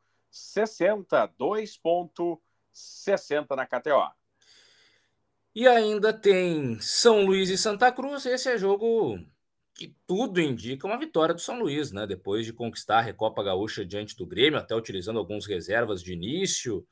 2.60. 1.39 2.41
60 2.75 3.55
na 3.57 3.67
KTO. 3.67 4.11
E 5.55 5.69
ainda 5.69 6.13
tem 6.13 6.79
São 6.81 7.25
Luís 7.25 7.49
e 7.49 7.57
Santa 7.57 7.93
Cruz. 7.93 8.27
Esse 8.27 8.51
é 8.51 8.59
jogo 8.59 9.19
que 9.73 9.95
tudo 10.07 10.41
indica 10.41 10.87
uma 10.87 10.99
vitória 10.99 11.35
do 11.35 11.41
São 11.41 11.61
Luís, 11.61 11.93
né? 11.93 12.07
Depois 12.07 12.45
de 12.45 12.53
conquistar 12.53 12.99
a 12.99 13.03
Recopa 13.03 13.43
Gaúcha 13.43 13.85
diante 13.85 14.17
do 14.17 14.27
Grêmio, 14.27 14.59
até 14.59 14.75
utilizando 14.75 15.19
alguns 15.19 15.47
reservas 15.47 16.03
de 16.03 16.13
início, 16.13 16.87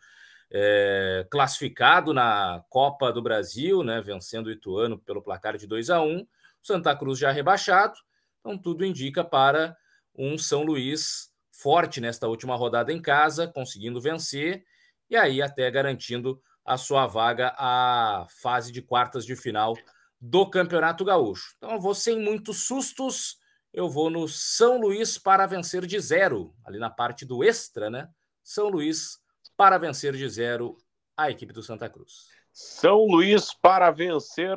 é, 0.50 1.26
classificado 1.30 2.14
na 2.14 2.64
Copa 2.68 3.12
do 3.12 3.20
Brasil, 3.20 3.82
né? 3.82 4.00
Vencendo 4.00 4.46
o 4.46 4.50
Ituano 4.50 4.98
pelo 4.98 5.22
placar 5.22 5.56
de 5.56 5.66
2 5.66 5.90
a 5.90 6.00
1 6.00 6.26
Santa 6.62 6.94
Cruz 6.94 7.18
já 7.18 7.32
rebaixado. 7.32 7.94
Então 8.40 8.56
tudo 8.56 8.84
indica 8.84 9.24
para 9.24 9.76
um 10.16 10.38
São 10.38 10.62
Luís 10.62 11.32
forte 11.50 12.00
nesta 12.00 12.28
última 12.28 12.54
rodada 12.54 12.92
em 12.92 13.00
casa, 13.00 13.48
conseguindo 13.48 14.00
vencer 14.00 14.64
e 15.12 15.16
aí 15.16 15.42
até 15.42 15.70
garantindo 15.70 16.42
a 16.64 16.78
sua 16.78 17.06
vaga 17.06 17.54
à 17.58 18.26
fase 18.30 18.72
de 18.72 18.80
quartas 18.80 19.26
de 19.26 19.36
final 19.36 19.76
do 20.18 20.48
Campeonato 20.48 21.04
Gaúcho. 21.04 21.52
Então 21.58 21.72
eu 21.72 21.80
vou 21.80 21.94
sem 21.94 22.18
muitos 22.18 22.64
sustos, 22.64 23.38
eu 23.74 23.90
vou 23.90 24.08
no 24.08 24.26
São 24.26 24.80
Luís 24.80 25.18
para 25.18 25.44
vencer 25.44 25.84
de 25.84 26.00
zero, 26.00 26.56
ali 26.64 26.78
na 26.78 26.88
parte 26.88 27.26
do 27.26 27.44
extra, 27.44 27.90
né? 27.90 28.08
São 28.42 28.70
Luís 28.70 29.20
para 29.54 29.76
vencer 29.76 30.16
de 30.16 30.26
zero 30.30 30.78
a 31.14 31.30
equipe 31.30 31.52
do 31.52 31.62
Santa 31.62 31.90
Cruz. 31.90 32.30
São 32.50 33.04
Luís 33.04 33.52
para 33.52 33.90
vencer 33.90 34.56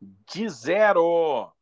de 0.00 0.48
zero. 0.48 1.52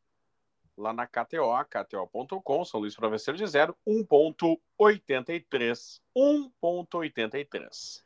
Lá 0.74 0.94
na 0.94 1.06
KTO, 1.06 1.52
KTO.com, 1.68 2.64
São 2.64 2.80
Luís 2.80 2.96
para 2.96 3.10
vencer 3.10 3.34
de 3.34 3.46
zero, 3.46 3.76
1.83. 3.86 6.00
1.83. 6.16 8.02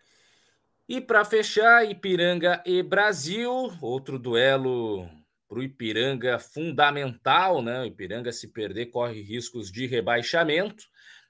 E 0.88 1.00
para 1.00 1.24
fechar, 1.24 1.84
Ipiranga 1.84 2.62
e 2.64 2.80
Brasil, 2.80 3.50
outro 3.80 4.20
duelo 4.20 5.08
para 5.48 5.58
o 5.58 5.62
Ipiranga 5.62 6.38
fundamental, 6.38 7.60
né? 7.60 7.80
O 7.80 7.84
Ipiranga, 7.86 8.32
se 8.32 8.48
perder, 8.48 8.86
corre 8.86 9.20
riscos 9.20 9.70
de 9.70 9.86
rebaixamento. 9.86 10.84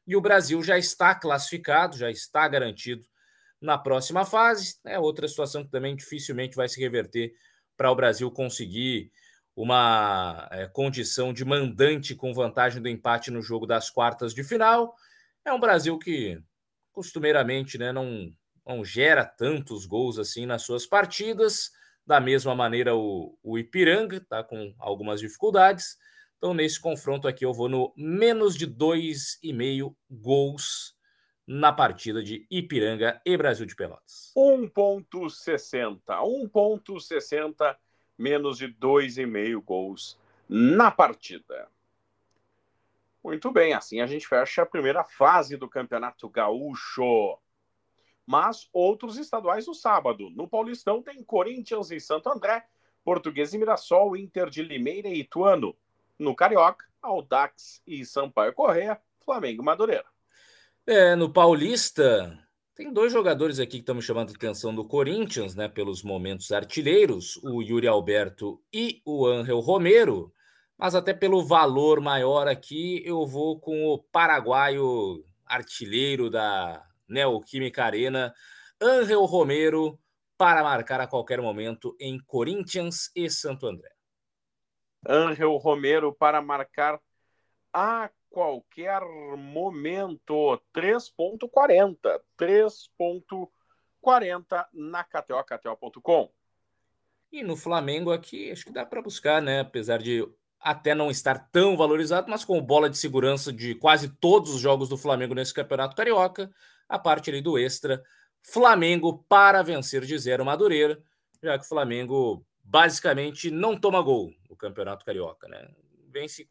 E 0.06 0.14
o 0.14 0.20
Brasil 0.20 0.62
já 0.62 0.76
está 0.76 1.14
classificado, 1.14 1.96
já 1.96 2.10
está 2.10 2.46
garantido 2.46 3.06
na 3.60 3.78
próxima 3.78 4.26
fase. 4.26 4.76
É 4.84 4.98
outra 4.98 5.26
situação 5.26 5.64
que 5.64 5.70
também 5.70 5.96
dificilmente 5.96 6.54
vai 6.54 6.68
se 6.68 6.78
reverter 6.78 7.32
para 7.78 7.90
o 7.90 7.96
Brasil 7.96 8.30
conseguir 8.30 9.10
uma 9.54 10.46
é, 10.50 10.66
condição 10.66 11.32
de 11.32 11.46
mandante 11.46 12.14
com 12.14 12.34
vantagem 12.34 12.82
do 12.82 12.88
empate 12.90 13.30
no 13.30 13.40
jogo 13.40 13.66
das 13.66 13.88
quartas 13.88 14.34
de 14.34 14.44
final. 14.44 14.94
É 15.46 15.52
um 15.52 15.60
Brasil 15.60 15.98
que 15.98 16.38
costumeiramente 16.92 17.78
né, 17.78 17.90
não, 17.90 18.30
não 18.66 18.84
gera 18.84 19.24
tantos 19.24 19.86
gols 19.86 20.18
assim 20.18 20.44
nas 20.44 20.62
suas 20.62 20.86
partidas. 20.86 21.70
Da 22.04 22.20
mesma 22.20 22.54
maneira, 22.54 22.94
o, 22.94 23.38
o 23.42 23.58
Ipiranga 23.58 24.16
está 24.16 24.42
com 24.42 24.74
algumas 24.78 25.20
dificuldades. 25.20 25.96
Então, 26.36 26.52
nesse 26.52 26.80
confronto 26.80 27.26
aqui, 27.26 27.44
eu 27.44 27.52
vou 27.54 27.68
no 27.68 27.92
menos 27.96 28.56
de 28.56 28.66
2,5 28.66 29.94
gols 30.10 30.96
na 31.46 31.72
partida 31.72 32.22
de 32.22 32.46
Ipiranga 32.50 33.20
e 33.24 33.36
Brasil 33.36 33.66
de 33.66 33.76
Pelotas. 33.76 34.32
1,60. 34.36 36.00
1,60 36.06 37.76
menos 38.18 38.58
de 38.58 38.68
2,5 38.68 39.62
gols 39.62 40.18
na 40.48 40.90
partida. 40.90 41.68
Muito 43.22 43.50
bem, 43.50 43.74
assim 43.74 44.00
a 44.00 44.06
gente 44.06 44.26
fecha 44.26 44.62
a 44.62 44.66
primeira 44.66 45.02
fase 45.02 45.56
do 45.56 45.68
Campeonato 45.68 46.28
Gaúcho. 46.28 47.38
Mas 48.26 48.68
outros 48.72 49.16
estaduais 49.16 49.66
no 49.66 49.74
sábado. 49.74 50.30
No 50.30 50.48
Paulistão 50.48 51.00
tem 51.02 51.22
Corinthians 51.22 51.90
e 51.90 52.00
Santo 52.00 52.28
André, 52.28 52.66
Português 53.04 53.54
e 53.54 53.58
Mirassol, 53.58 54.16
Inter 54.16 54.50
de 54.50 54.62
Limeira 54.62 55.08
e 55.08 55.20
Ituano. 55.20 55.76
No 56.18 56.34
Carioca, 56.34 56.84
Audax 57.00 57.80
e 57.86 58.04
Sampaio 58.04 58.52
Correia, 58.52 59.00
Flamengo 59.24 59.62
e 59.62 59.64
Madureira. 59.64 60.04
É, 60.86 61.14
no 61.14 61.32
Paulista, 61.32 62.38
tem 62.74 62.92
dois 62.92 63.12
jogadores 63.12 63.58
aqui 63.58 63.80
que 63.80 63.92
me 63.94 64.02
chamando 64.02 64.30
a 64.30 64.34
atenção 64.34 64.74
do 64.74 64.84
Corinthians, 64.84 65.54
né, 65.54 65.68
pelos 65.68 66.02
momentos 66.02 66.52
artilheiros, 66.52 67.36
o 67.42 67.62
Yuri 67.62 67.86
Alberto 67.86 68.60
e 68.72 69.00
o 69.04 69.26
Ángel 69.26 69.60
Romero, 69.60 70.32
mas 70.76 70.94
até 70.94 71.14
pelo 71.14 71.42
valor 71.42 72.00
maior 72.00 72.46
aqui, 72.46 73.02
eu 73.04 73.26
vou 73.26 73.58
com 73.58 73.86
o 73.86 73.98
paraguaio 73.98 75.24
artilheiro 75.46 76.28
da 76.28 76.82
Neoquímica 77.08 77.84
Arena, 77.84 78.34
Ángel 78.80 79.24
Romero, 79.24 79.98
para 80.36 80.62
marcar 80.62 81.00
a 81.00 81.06
qualquer 81.06 81.40
momento 81.40 81.96
em 81.98 82.18
Corinthians 82.18 83.10
e 83.14 83.30
Santo 83.30 83.66
André. 83.66 83.90
Ángel 85.08 85.56
Romero 85.56 86.12
para 86.12 86.42
marcar 86.42 87.00
a 87.72 88.10
qualquer 88.30 89.02
momento. 89.36 90.60
3.40. 90.74 92.20
3.40 92.38 94.66
na 94.72 95.04
KTO, 95.04 95.44
KTO.com. 95.44 96.30
E 97.32 97.42
no 97.42 97.56
Flamengo 97.56 98.12
aqui, 98.12 98.50
acho 98.50 98.64
que 98.64 98.72
dá 98.72 98.84
para 98.84 99.02
buscar, 99.02 99.42
né? 99.42 99.60
Apesar 99.60 99.98
de 99.98 100.26
até 100.60 100.94
não 100.94 101.10
estar 101.10 101.50
tão 101.50 101.76
valorizado, 101.76 102.30
mas 102.30 102.44
com 102.44 102.60
bola 102.60 102.90
de 102.90 102.98
segurança 102.98 103.52
de 103.52 103.74
quase 103.74 104.08
todos 104.08 104.54
os 104.54 104.60
jogos 104.60 104.88
do 104.88 104.96
Flamengo 104.96 105.34
nesse 105.34 105.54
Campeonato 105.54 105.94
Carioca, 105.94 106.50
a 106.88 106.98
parte 106.98 107.30
ali 107.30 107.40
do 107.40 107.58
extra, 107.58 108.02
Flamengo 108.42 109.24
para 109.28 109.62
vencer 109.62 110.04
de 110.04 110.18
zero 110.18 110.44
Madureira, 110.44 111.02
já 111.42 111.58
que 111.58 111.64
o 111.64 111.68
Flamengo 111.68 112.46
basicamente 112.62 113.50
não 113.50 113.78
toma 113.78 114.02
gol 114.02 114.32
no 114.48 114.56
Campeonato 114.56 115.04
Carioca, 115.04 115.48
né? 115.48 115.68
Vence 116.08 116.48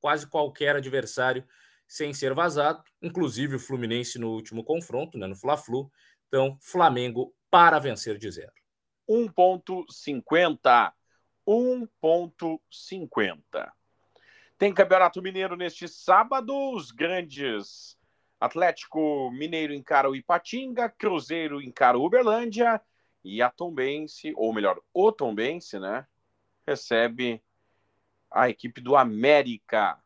quase 0.00 0.26
qualquer 0.26 0.76
adversário 0.76 1.46
sem 1.86 2.14
ser 2.14 2.32
vazado, 2.32 2.82
inclusive 3.00 3.56
o 3.56 3.60
Fluminense 3.60 4.18
no 4.18 4.30
último 4.30 4.64
confronto, 4.64 5.18
né, 5.18 5.26
no 5.26 5.36
Fla-Flu. 5.36 5.90
Então, 6.26 6.56
Flamengo 6.60 7.34
para 7.50 7.78
vencer 7.78 8.16
de 8.16 8.30
zero. 8.30 8.52
1.50. 9.08 10.92
1.50. 11.46 13.72
Tem 14.56 14.72
Campeonato 14.72 15.20
Mineiro 15.20 15.56
neste 15.56 15.86
sábado. 15.86 16.54
Os 16.72 16.90
grandes 16.90 17.98
Atlético 18.42 19.30
Mineiro 19.30 19.72
encara 19.72 20.10
o 20.10 20.16
Ipatinga, 20.16 20.88
Cruzeiro 20.88 21.62
encara 21.62 21.96
o 21.96 22.04
Uberlândia 22.04 22.80
e 23.24 23.40
a 23.40 23.48
Tombense, 23.48 24.32
ou 24.36 24.52
melhor, 24.52 24.80
o 24.92 25.12
Tombense, 25.12 25.78
né, 25.78 26.04
recebe 26.66 27.40
a 28.28 28.50
equipe 28.50 28.80
do 28.80 28.96
América. 28.96 29.96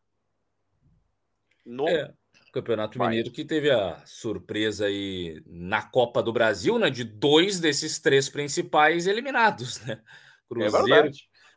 No 1.65 1.89
é, 1.89 2.13
Campeonato 2.53 2.99
Mineiro 2.99 3.31
que 3.31 3.43
teve 3.43 3.71
a 3.71 4.05
surpresa 4.05 4.85
aí 4.85 5.41
na 5.47 5.81
Copa 5.81 6.21
do 6.21 6.31
Brasil, 6.31 6.77
né, 6.77 6.91
de 6.91 7.03
dois 7.03 7.59
desses 7.59 7.99
três 7.99 8.29
principais 8.29 9.07
eliminados, 9.07 9.83
né? 9.83 9.99
Cruzeiro 10.47 11.07
é 11.07 11.11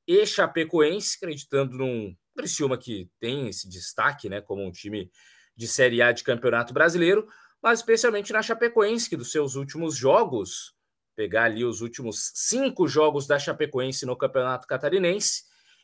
e 0.07 0.25
Chapecoense, 0.25 1.17
acreditando 1.17 1.77
num 1.77 2.15
Criciúma 2.36 2.77
que 2.77 3.10
tem 3.19 3.47
esse 3.47 3.69
destaque, 3.69 4.29
né, 4.29 4.41
como 4.41 4.65
um 4.65 4.71
time 4.71 5.12
de 5.55 5.67
Série 5.67 6.01
A 6.01 6.12
de 6.12 6.23
Campeonato 6.23 6.73
Brasileiro, 6.73 7.27
mas 7.62 7.79
especialmente 7.79 8.34
na 8.34 8.41
Chapecoense, 8.41 9.10
que 9.10 9.17
dos 9.17 9.31
seus 9.31 9.55
últimos 9.55 9.95
jogos, 9.95 10.73
pegar 11.15 11.43
ali 11.43 11.63
os 11.63 11.81
últimos 11.81 12.31
cinco 12.34 12.88
jogos 12.88 13.27
da 13.27 13.38
Chapecoense 13.38 14.05
no 14.05 14.17
Campeonato 14.17 14.65
Catarinense, 14.65 15.43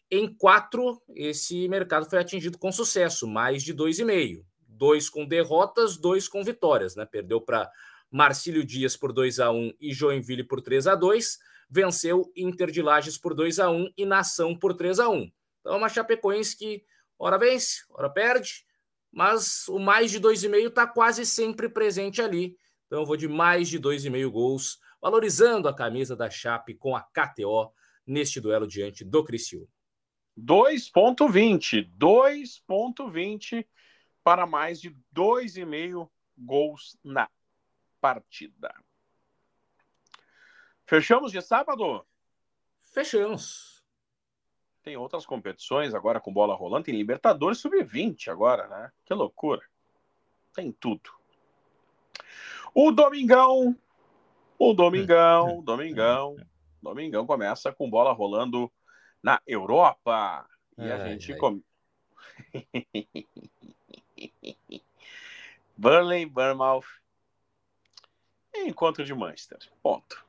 em 0.09 0.33
quatro 0.33 1.01
esse 1.13 1.67
mercado 1.67 2.09
foi 2.09 2.17
atingido 2.17 2.57
com 2.57 2.71
sucesso, 2.71 3.27
mais 3.27 3.61
de 3.61 3.73
dois 3.73 3.99
e 3.99 4.05
meio, 4.05 4.45
dois 4.77 5.09
com 5.09 5.25
derrotas, 5.25 5.97
dois 5.97 6.27
com 6.27 6.43
vitórias, 6.43 6.95
né? 6.95 7.05
Perdeu 7.05 7.41
para 7.41 7.69
Marcílio 8.11 8.63
Dias 8.63 8.95
por 8.95 9.11
2 9.11 9.39
a 9.39 9.51
1 9.51 9.73
e 9.79 9.93
Joinville 9.93 10.43
por 10.43 10.61
3 10.61 10.87
a 10.87 10.95
2 10.95 11.39
venceu 11.69 12.31
Inter 12.35 12.71
de 12.71 12.81
Lages 12.81 13.17
por 13.17 13.33
2 13.33 13.59
a 13.59 13.69
1 13.69 13.91
e 13.97 14.05
Nação 14.05 14.57
por 14.57 14.73
3 14.73 14.99
a 14.99 15.09
1 15.09 15.29
então, 15.67 15.75
é 15.75 15.79
uma 15.79 15.89
Chapecoense 15.89 16.57
que 16.57 16.85
ora 17.19 17.37
vence, 17.37 17.83
ora 17.89 18.09
perde, 18.09 18.65
mas 19.11 19.67
o 19.67 19.77
mais 19.77 20.09
de 20.09 20.17
2,5 20.17 20.69
está 20.69 20.87
quase 20.87 21.25
sempre 21.25 21.67
presente 21.67 22.21
ali. 22.21 22.57
Então, 22.85 23.01
eu 23.01 23.05
vou 23.05 23.17
de 23.17 23.27
mais 23.27 23.67
de 23.67 23.77
2,5 23.77 24.31
gols, 24.31 24.79
valorizando 25.01 25.67
a 25.67 25.75
camisa 25.75 26.15
da 26.15 26.29
Chape 26.29 26.73
com 26.73 26.95
a 26.95 27.01
KTO 27.01 27.73
neste 28.05 28.39
duelo 28.39 28.65
diante 28.65 29.03
do 29.03 29.25
Criciúma. 29.25 29.67
2,20. 30.39 31.91
2,20 31.99 33.67
para 34.27 34.45
mais 34.45 34.81
de 34.81 34.93
2,5 35.15 36.09
gols 36.37 36.97
na 37.01 37.29
partida. 38.01 38.75
Fechamos 40.85 41.31
de 41.31 41.41
sábado? 41.41 42.05
Fechamos. 42.91 43.81
Tem 44.83 44.97
outras 44.97 45.25
competições 45.25 45.93
agora 45.93 46.19
com 46.19 46.33
bola 46.33 46.53
rolando. 46.55 46.83
Tem 46.83 46.97
Libertadores 46.97 47.59
Sub-20 47.59 48.27
agora, 48.27 48.67
né? 48.67 48.91
Que 49.05 49.13
loucura. 49.13 49.61
Tem 50.53 50.73
tudo. 50.73 51.09
O 52.73 52.91
Domingão. 52.91 53.77
O 54.59 54.73
Domingão, 54.73 55.61
Domingão. 55.63 56.35
Domingão 56.83 57.25
começa 57.25 57.71
com 57.71 57.89
bola 57.89 58.11
rolando 58.11 58.69
na 59.23 59.41
Europa. 59.47 60.45
E 60.77 60.91
a 60.91 61.07
gente 61.07 61.33
come. 61.37 61.63
Burnley, 65.77 66.25
Bournemouth. 66.25 66.85
Encontro 68.55 69.05
de 69.05 69.13
Manchester. 69.13 69.59
Ponto. 69.83 70.25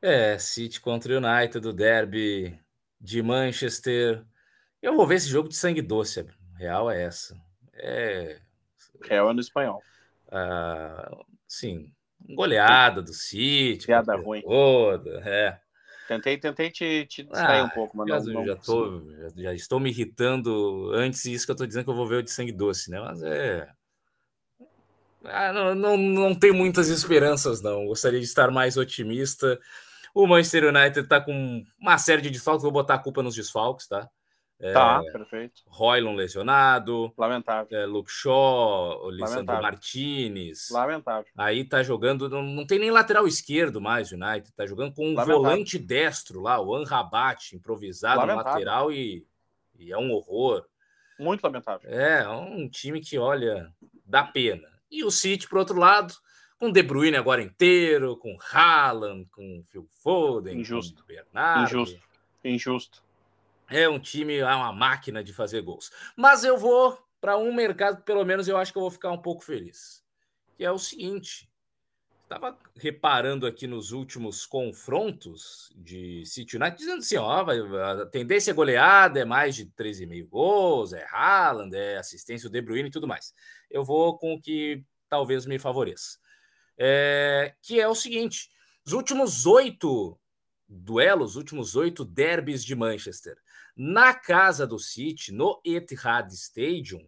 É, 0.00 0.38
City 0.38 0.80
contra 0.80 1.12
o 1.12 1.16
United, 1.16 1.60
do 1.60 1.72
derby 1.72 2.58
de 3.00 3.22
Manchester. 3.22 4.24
Eu 4.82 4.94
vou 4.94 5.06
ver 5.06 5.16
esse 5.16 5.28
jogo 5.28 5.48
de 5.48 5.56
sangue 5.56 5.82
doce. 5.82 6.26
Real 6.56 6.90
é 6.90 7.04
essa. 7.04 7.40
É. 7.74 8.38
Real 9.02 9.30
é 9.30 9.32
no 9.32 9.40
espanhol. 9.40 9.82
Ah, 10.30 11.10
sim, 11.46 11.92
goleada 12.28 13.00
do 13.00 13.12
City. 13.12 13.86
Piada 13.86 14.16
ruim. 14.16 14.42
Toda, 14.42 15.20
é. 15.24 15.60
Tentei, 16.06 16.38
tentei 16.38 16.70
te, 16.70 17.06
te 17.06 17.22
distrair 17.22 17.60
ah, 17.60 17.64
um 17.64 17.68
pouco, 17.68 17.96
mas 17.96 18.26
não, 18.26 18.32
não 18.32 18.46
já, 18.46 18.56
tô, 18.56 19.12
já, 19.12 19.28
já, 19.36 19.54
estou 19.54 19.78
me 19.78 19.90
irritando 19.90 20.90
antes 20.94 21.22
disso 21.22 21.44
que 21.44 21.50
eu 21.50 21.54
estou 21.54 21.66
dizendo 21.66 21.84
que 21.84 21.90
eu 21.90 21.94
vou 21.94 22.06
ver 22.06 22.16
o 22.16 22.22
de 22.22 22.30
sangue 22.30 22.52
doce, 22.52 22.90
né? 22.90 22.98
Mas 22.98 23.22
é. 23.22 23.70
Ah, 25.24 25.52
não, 25.52 25.74
não, 25.74 25.96
não 25.96 26.34
tem 26.34 26.52
muitas 26.52 26.88
esperanças, 26.88 27.60
não. 27.60 27.86
Gostaria 27.86 28.20
de 28.20 28.26
estar 28.26 28.50
mais 28.50 28.76
otimista. 28.76 29.58
O 30.14 30.26
Manchester 30.26 30.64
United 30.64 31.00
está 31.00 31.20
com 31.20 31.64
uma 31.78 31.98
série 31.98 32.22
de 32.22 32.30
desfalques, 32.30 32.62
vou 32.62 32.72
botar 32.72 32.94
a 32.94 32.98
culpa 32.98 33.22
nos 33.22 33.34
desfalques, 33.34 33.86
tá? 33.86 34.08
É, 34.60 34.72
tá, 34.72 35.00
perfeito. 35.12 35.62
Roylon 35.66 36.16
lesionado. 36.16 37.12
Lamentável. 37.16 37.78
É, 37.78 37.86
Luke 37.86 38.10
Shaw, 38.10 39.04
o 39.04 39.10
Lissandro 39.10 39.62
Martinez. 39.62 40.68
Lamentável. 40.70 41.30
Aí 41.36 41.64
tá 41.64 41.82
jogando, 41.82 42.28
não, 42.28 42.42
não 42.42 42.66
tem 42.66 42.78
nem 42.78 42.90
lateral 42.90 43.28
esquerdo 43.28 43.80
mais, 43.80 44.10
o 44.10 44.16
United. 44.16 44.52
Tá 44.52 44.66
jogando 44.66 44.92
com 44.92 45.02
um 45.04 45.14
Lamentável. 45.14 45.36
volante 45.36 45.78
destro 45.78 46.40
lá, 46.40 46.60
o 46.60 46.74
Anrabat, 46.74 47.54
improvisado 47.54 48.26
no 48.26 48.34
lateral 48.34 48.90
e, 48.90 49.24
e, 49.78 49.92
é 49.92 49.98
um 49.98 50.10
horror. 50.10 50.66
Muito 51.20 51.42
lamentável. 51.42 51.88
É, 51.88 52.22
é 52.22 52.28
um 52.28 52.68
time 52.68 53.00
que, 53.00 53.16
olha, 53.16 53.72
dá 54.04 54.24
pena. 54.24 54.77
E 54.90 55.04
o 55.04 55.10
City, 55.10 55.48
por 55.48 55.58
outro 55.58 55.78
lado, 55.78 56.14
com 56.58 56.70
De 56.72 56.82
Bruyne 56.82 57.16
agora 57.16 57.42
inteiro, 57.42 58.16
com 58.16 58.36
Haaland, 58.52 59.26
com 59.30 59.62
Phil 59.70 59.86
Foden, 60.02 60.60
Injusto. 60.60 61.02
com 61.02 61.06
Bernardo. 61.06 61.64
Injusto. 61.64 62.00
Injusto. 62.44 63.02
É 63.68 63.88
um 63.88 63.98
time, 63.98 64.36
é 64.38 64.54
uma 64.54 64.72
máquina 64.72 65.22
de 65.22 65.32
fazer 65.32 65.60
gols. 65.62 65.90
Mas 66.16 66.42
eu 66.42 66.56
vou 66.56 66.98
para 67.20 67.36
um 67.36 67.52
mercado 67.52 67.98
que 67.98 68.04
pelo 68.04 68.24
menos 68.24 68.48
eu 68.48 68.56
acho 68.56 68.72
que 68.72 68.78
eu 68.78 68.82
vou 68.82 68.90
ficar 68.90 69.10
um 69.10 69.20
pouco 69.20 69.44
feliz. 69.44 70.02
Que 70.56 70.64
é 70.64 70.72
o 70.72 70.78
seguinte. 70.78 71.47
Estava 72.28 72.58
reparando 72.76 73.46
aqui 73.46 73.66
nos 73.66 73.90
últimos 73.90 74.44
confrontos 74.44 75.72
de 75.74 76.26
City 76.26 76.58
United, 76.58 76.76
dizendo 76.76 76.98
assim: 76.98 77.16
ó, 77.16 77.40
a 77.40 78.06
tendência 78.06 78.50
é 78.50 78.54
goleada, 78.54 79.20
é 79.20 79.24
mais 79.24 79.56
de 79.56 79.64
13,5 79.64 80.28
gols, 80.28 80.92
é 80.92 81.06
Haaland, 81.10 81.74
é 81.74 81.96
assistência, 81.96 82.46
o 82.46 82.50
De 82.50 82.60
Bruyne 82.60 82.88
e 82.88 82.92
tudo 82.92 83.08
mais. 83.08 83.32
Eu 83.70 83.82
vou 83.82 84.18
com 84.18 84.34
o 84.34 84.40
que 84.40 84.84
talvez 85.08 85.46
me 85.46 85.58
favoreça 85.58 86.18
é, 86.78 87.54
que 87.60 87.80
é 87.80 87.88
o 87.88 87.94
seguinte: 87.94 88.48
os 88.86 88.92
últimos 88.92 89.44
oito 89.44 90.18
duelos, 90.68 91.30
os 91.30 91.36
últimos 91.36 91.74
oito 91.74 92.04
derbys 92.04 92.64
de 92.64 92.74
Manchester, 92.74 93.36
na 93.76 94.14
casa 94.14 94.66
do 94.66 94.78
City, 94.78 95.32
no 95.32 95.60
Etihad 95.64 96.30
Stadium, 96.32 97.04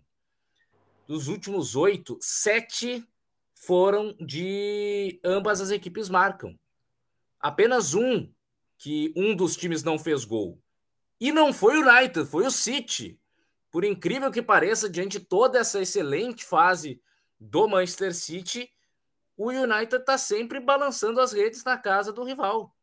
dos 1.06 1.28
últimos 1.28 1.76
oito, 1.76 2.18
sete 2.20 3.06
foram 3.60 4.16
de 4.18 5.20
ambas 5.22 5.60
as 5.60 5.70
equipes 5.70 6.08
marcam. 6.08 6.58
Apenas 7.38 7.94
um 7.94 8.32
que 8.78 9.12
um 9.14 9.36
dos 9.36 9.54
times 9.54 9.82
não 9.82 9.98
fez 9.98 10.24
gol. 10.24 10.58
E 11.20 11.30
não 11.30 11.52
foi 11.52 11.76
o 11.76 11.86
United, 11.86 12.26
foi 12.26 12.46
o 12.46 12.50
City. 12.50 13.20
Por 13.70 13.84
incrível 13.84 14.30
que 14.30 14.40
pareça, 14.40 14.88
diante 14.88 15.18
de 15.18 15.26
toda 15.26 15.58
essa 15.58 15.80
excelente 15.80 16.42
fase 16.42 17.02
do 17.38 17.68
Manchester 17.68 18.14
City, 18.14 18.70
o 19.36 19.50
United 19.50 19.96
está 19.96 20.16
sempre 20.16 20.58
balançando 20.58 21.20
as 21.20 21.32
redes 21.32 21.62
na 21.62 21.76
casa 21.76 22.12
do 22.12 22.24
rival. 22.24 22.74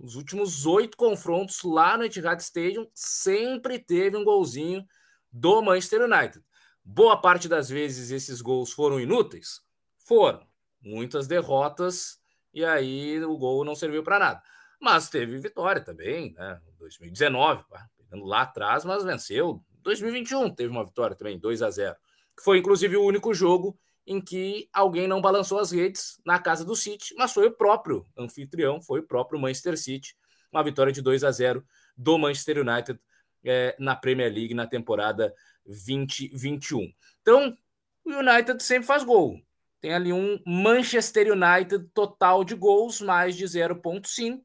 Os 0.00 0.14
últimos 0.14 0.64
oito 0.64 0.96
confrontos 0.96 1.60
lá 1.64 1.98
no 1.98 2.04
Etihad 2.04 2.40
Stadium 2.40 2.88
sempre 2.94 3.80
teve 3.80 4.16
um 4.16 4.22
golzinho 4.22 4.86
do 5.32 5.60
Manchester 5.60 6.02
United. 6.02 6.40
Boa 6.84 7.20
parte 7.20 7.48
das 7.48 7.68
vezes 7.68 8.12
esses 8.12 8.40
gols 8.40 8.72
foram 8.72 9.00
inúteis? 9.00 9.68
Foram. 10.10 10.44
Muitas 10.82 11.28
derrotas 11.28 12.18
e 12.52 12.64
aí 12.64 13.22
o 13.22 13.38
gol 13.38 13.64
não 13.64 13.76
serviu 13.76 14.02
para 14.02 14.18
nada. 14.18 14.42
Mas 14.80 15.08
teve 15.08 15.38
vitória 15.38 15.80
também, 15.80 16.32
né? 16.32 16.60
2019, 16.80 17.62
pegando 17.96 18.24
lá 18.24 18.42
atrás, 18.42 18.84
mas 18.84 19.04
venceu. 19.04 19.64
2021 19.84 20.52
teve 20.52 20.68
uma 20.68 20.84
vitória 20.84 21.14
também, 21.14 21.38
2 21.38 21.62
a 21.62 21.70
0. 21.70 21.96
Foi 22.42 22.58
inclusive 22.58 22.96
o 22.96 23.04
único 23.04 23.32
jogo 23.32 23.78
em 24.04 24.20
que 24.20 24.68
alguém 24.72 25.06
não 25.06 25.20
balançou 25.20 25.60
as 25.60 25.70
redes 25.70 26.20
na 26.26 26.40
casa 26.40 26.64
do 26.64 26.74
City, 26.74 27.14
mas 27.16 27.32
foi 27.32 27.46
o 27.46 27.52
próprio 27.52 28.04
anfitrião, 28.18 28.82
foi 28.82 28.98
o 28.98 29.06
próprio 29.06 29.38
Manchester 29.38 29.78
City, 29.78 30.16
uma 30.50 30.64
vitória 30.64 30.92
de 30.92 31.00
2 31.00 31.22
a 31.22 31.30
0 31.30 31.64
do 31.96 32.18
Manchester 32.18 32.58
United 32.58 32.98
é, 33.44 33.76
na 33.78 33.94
Premier 33.94 34.32
League 34.34 34.54
na 34.54 34.66
temporada 34.66 35.32
2021. 35.64 36.92
Então, 37.22 37.56
o 38.04 38.10
United 38.10 38.60
sempre 38.60 38.88
faz 38.88 39.04
gol. 39.04 39.40
Tem 39.80 39.94
ali 39.94 40.12
um 40.12 40.38
Manchester 40.46 41.32
United 41.32 41.88
total 41.94 42.44
de 42.44 42.54
gols, 42.54 43.00
mais 43.00 43.34
de 43.34 43.44
0,5, 43.44 44.42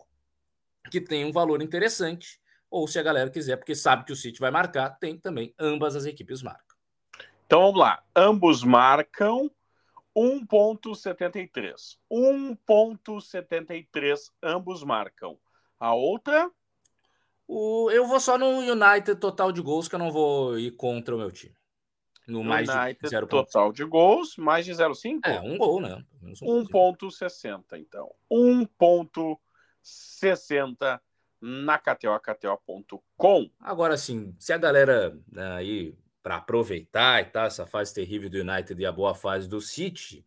que 0.89 1.01
tem 1.01 1.25
um 1.25 1.31
valor 1.31 1.61
interessante. 1.61 2.39
Ou 2.69 2.87
se 2.87 2.97
a 2.97 3.03
galera 3.03 3.29
quiser, 3.29 3.57
porque 3.57 3.75
sabe 3.75 4.05
que 4.05 4.13
o 4.13 4.15
City 4.15 4.39
vai 4.39 4.51
marcar, 4.51 4.97
tem 4.97 5.17
também 5.17 5.53
ambas 5.59 5.95
as 5.95 6.05
equipes 6.05 6.41
marcam. 6.41 6.75
Então 7.45 7.61
vamos 7.61 7.79
lá. 7.79 8.01
Ambos 8.15 8.63
marcam 8.63 9.51
1,73. 10.15 11.97
1,73. 12.11 14.31
Ambos 14.41 14.83
marcam. 14.83 15.37
A 15.79 15.93
outra? 15.93 16.49
O, 17.47 17.91
eu 17.91 18.07
vou 18.07 18.19
só 18.19 18.37
no 18.37 18.59
United 18.59 19.19
total 19.19 19.51
de 19.51 19.61
gols, 19.61 19.87
que 19.87 19.95
eu 19.95 19.99
não 19.99 20.11
vou 20.11 20.57
ir 20.57 20.71
contra 20.71 21.15
o 21.15 21.17
meu 21.17 21.31
time. 21.31 21.55
No 22.27 22.43
mais 22.43 22.67
United 22.67 22.99
de 23.01 23.09
0. 23.09 23.27
total 23.27 23.71
de 23.71 23.85
gols, 23.85 24.35
mais 24.37 24.65
de 24.65 24.71
0,5? 24.71 25.19
É, 25.25 25.39
um 25.41 25.57
gol, 25.57 25.79
né? 25.79 26.03
1,60, 26.23 27.77
então. 27.77 28.11
1,60 28.31 30.99
na 31.39 31.77
KTO, 31.77 32.19
KTO.com. 32.19 33.47
Agora 33.59 33.95
sim, 33.97 34.35
se 34.39 34.51
a 34.51 34.57
galera 34.57 35.15
né, 35.31 35.51
aí 35.53 35.95
para 36.23 36.37
aproveitar 36.37 37.21
e 37.21 37.25
tá, 37.25 37.43
essa 37.43 37.67
fase 37.67 37.93
terrível 37.93 38.27
do 38.29 38.39
United 38.39 38.81
e 38.81 38.85
a 38.85 38.91
boa 38.91 39.13
fase 39.13 39.47
do 39.47 39.61
City, 39.61 40.25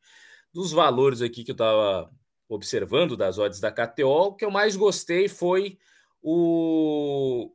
dos 0.52 0.70
valores 0.70 1.20
aqui 1.20 1.42
que 1.42 1.50
eu 1.50 1.54
estava 1.54 2.08
observando 2.48 3.16
das 3.16 3.37
odds 3.37 3.58
da 3.58 3.72
KTO, 3.72 4.28
o 4.28 4.34
que 4.34 4.44
eu 4.44 4.50
mais 4.50 4.76
gostei 4.76 5.28
foi 5.28 5.76
o 6.22 7.52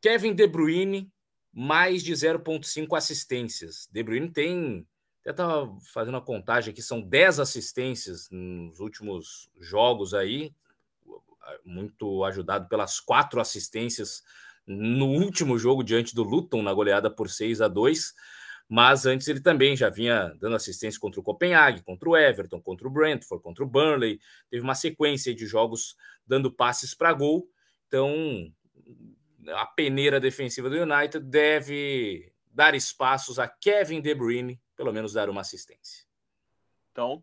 Kevin 0.00 0.34
De 0.34 0.48
Bruyne, 0.48 1.13
mais 1.54 2.02
de 2.02 2.12
0,5 2.12 2.96
assistências. 2.96 3.88
De 3.90 4.02
Bruyne 4.02 4.30
tem. 4.30 4.86
Até 5.20 5.30
estava 5.30 5.78
fazendo 5.92 6.18
a 6.18 6.20
contagem 6.20 6.70
aqui, 6.70 6.82
são 6.82 7.00
10 7.00 7.40
assistências 7.40 8.28
nos 8.30 8.78
últimos 8.78 9.48
jogos 9.58 10.12
aí, 10.12 10.52
muito 11.64 12.24
ajudado 12.24 12.68
pelas 12.68 13.00
quatro 13.00 13.40
assistências 13.40 14.22
no 14.66 15.06
último 15.06 15.58
jogo 15.58 15.82
diante 15.82 16.14
do 16.14 16.22
Luton 16.22 16.62
na 16.62 16.74
goleada 16.74 17.10
por 17.10 17.30
6 17.30 17.62
a 17.62 17.68
2 17.68 18.12
mas 18.68 19.04
antes 19.04 19.28
ele 19.28 19.40
também 19.40 19.76
já 19.76 19.90
vinha 19.90 20.34
dando 20.40 20.56
assistência 20.56 20.98
contra 20.98 21.20
o 21.20 21.22
Copenhague, 21.22 21.82
contra 21.82 22.08
o 22.08 22.16
Everton, 22.16 22.60
contra 22.60 22.88
o 22.88 22.90
Brentford, 22.90 23.42
contra 23.42 23.62
o 23.62 23.66
Burnley, 23.66 24.18
teve 24.50 24.62
uma 24.62 24.74
sequência 24.74 25.34
de 25.34 25.46
jogos 25.46 25.96
dando 26.26 26.50
passes 26.50 26.94
para 26.94 27.12
gol, 27.12 27.46
então 27.86 28.10
a 29.48 29.66
peneira 29.66 30.20
defensiva 30.20 30.70
do 30.70 30.76
United 30.76 31.24
deve 31.24 32.32
dar 32.52 32.74
espaços 32.74 33.38
a 33.38 33.48
Kevin 33.48 34.00
De 34.00 34.14
Bruyne, 34.14 34.60
pelo 34.76 34.92
menos 34.92 35.12
dar 35.12 35.28
uma 35.28 35.40
assistência. 35.40 36.06
Então, 36.92 37.22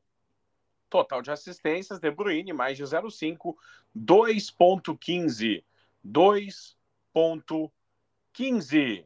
total 0.90 1.22
de 1.22 1.32
assistências, 1.32 2.00
De 2.00 2.12
Bruyne 2.12 2.54
mais 2.54 2.78
de 2.78 2.84
0,5, 2.84 3.56
2.15, 3.98 5.64
2 6.04 6.78
ponto 7.14 7.72
15 8.34 9.06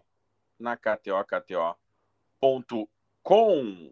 na 0.60 0.78
KTO, 0.78 1.24
KTO.com. 1.26 2.88
com. 3.26 3.92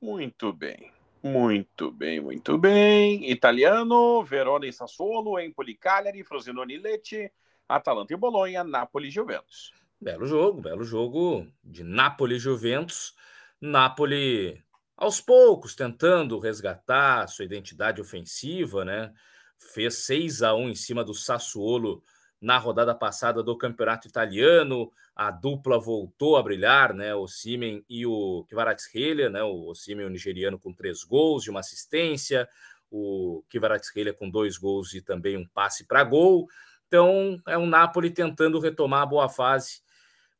Muito 0.00 0.52
bem. 0.52 0.92
Muito 1.22 1.90
bem, 1.90 2.20
muito 2.20 2.56
bem. 2.56 3.30
Italiano, 3.30 4.24
Verona 4.24 4.66
e 4.66 4.72
Sassuolo, 4.72 5.38
Empoli, 5.38 5.74
Cagliari, 5.74 6.24
Frosinone 6.24 6.74
e 6.74 6.78
Lecce, 6.78 7.30
Atalanta 7.68 8.14
e 8.14 8.16
Bolonha, 8.16 8.64
Napoli 8.64 9.08
e 9.08 9.10
Juventus. 9.10 9.72
Belo 10.00 10.26
jogo, 10.26 10.62
belo 10.62 10.82
jogo 10.82 11.46
de 11.62 11.84
Napoli 11.84 12.36
e 12.36 12.38
Juventus. 12.38 13.14
Napoli 13.60 14.64
aos 14.96 15.20
poucos 15.20 15.74
tentando 15.74 16.38
resgatar 16.38 17.26
sua 17.28 17.44
identidade 17.44 18.00
ofensiva, 18.00 18.84
né? 18.84 19.12
Fez 19.58 19.96
6 20.06 20.42
a 20.42 20.54
1 20.54 20.70
em 20.70 20.74
cima 20.74 21.04
do 21.04 21.12
Sassuolo 21.12 22.02
na 22.40 22.56
rodada 22.56 22.94
passada 22.94 23.42
do 23.42 23.56
Campeonato 23.56 24.08
Italiano. 24.08 24.90
A 25.14 25.30
dupla 25.30 25.78
voltou 25.78 26.36
a 26.36 26.42
brilhar, 26.42 26.94
né? 26.94 27.14
O 27.14 27.26
Simen 27.28 27.84
e 27.88 28.06
o 28.06 28.44
Kvaratskhelia, 28.48 29.28
né? 29.28 29.42
O 29.42 29.74
Simen, 29.74 30.06
o 30.06 30.10
nigeriano, 30.10 30.58
com 30.58 30.72
três 30.72 31.04
gols 31.04 31.44
e 31.44 31.50
uma 31.50 31.60
assistência. 31.60 32.48
O 32.90 33.44
Kvaratskhelia 33.48 34.14
com 34.14 34.30
dois 34.30 34.56
gols 34.56 34.94
e 34.94 35.02
também 35.02 35.36
um 35.36 35.46
passe 35.46 35.84
para 35.86 36.02
gol. 36.02 36.48
Então, 36.86 37.40
é 37.46 37.56
um 37.56 37.66
Napoli 37.66 38.10
tentando 38.10 38.58
retomar 38.58 39.02
a 39.02 39.06
boa 39.06 39.28
fase 39.28 39.80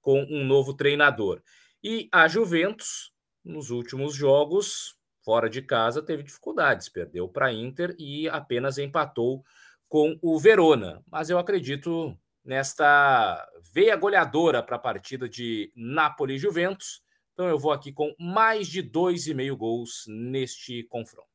com 0.00 0.22
um 0.22 0.44
novo 0.44 0.74
treinador. 0.74 1.42
E 1.82 2.08
a 2.10 2.26
Juventus, 2.26 3.12
nos 3.44 3.70
últimos 3.70 4.14
jogos, 4.14 4.96
fora 5.22 5.48
de 5.48 5.62
casa, 5.62 6.02
teve 6.02 6.22
dificuldades, 6.22 6.88
perdeu 6.88 7.28
para 7.28 7.46
a 7.46 7.52
Inter 7.52 7.94
e 7.98 8.28
apenas 8.28 8.78
empatou 8.78 9.44
com 9.90 10.18
o 10.22 10.38
Verona. 10.38 11.04
Mas 11.10 11.28
eu 11.28 11.38
acredito 11.38 12.16
nesta 12.44 13.46
veia 13.74 13.96
goleadora 13.96 14.62
para 14.62 14.76
a 14.76 14.78
partida 14.78 15.28
de 15.28 15.72
Napoli 15.74 16.38
Juventus. 16.38 17.02
Então 17.34 17.48
eu 17.48 17.58
vou 17.58 17.72
aqui 17.72 17.90
com 17.92 18.14
mais 18.18 18.68
de 18.68 18.84
2,5 18.84 19.56
gols 19.56 20.04
neste 20.08 20.84
confronto. 20.84 21.28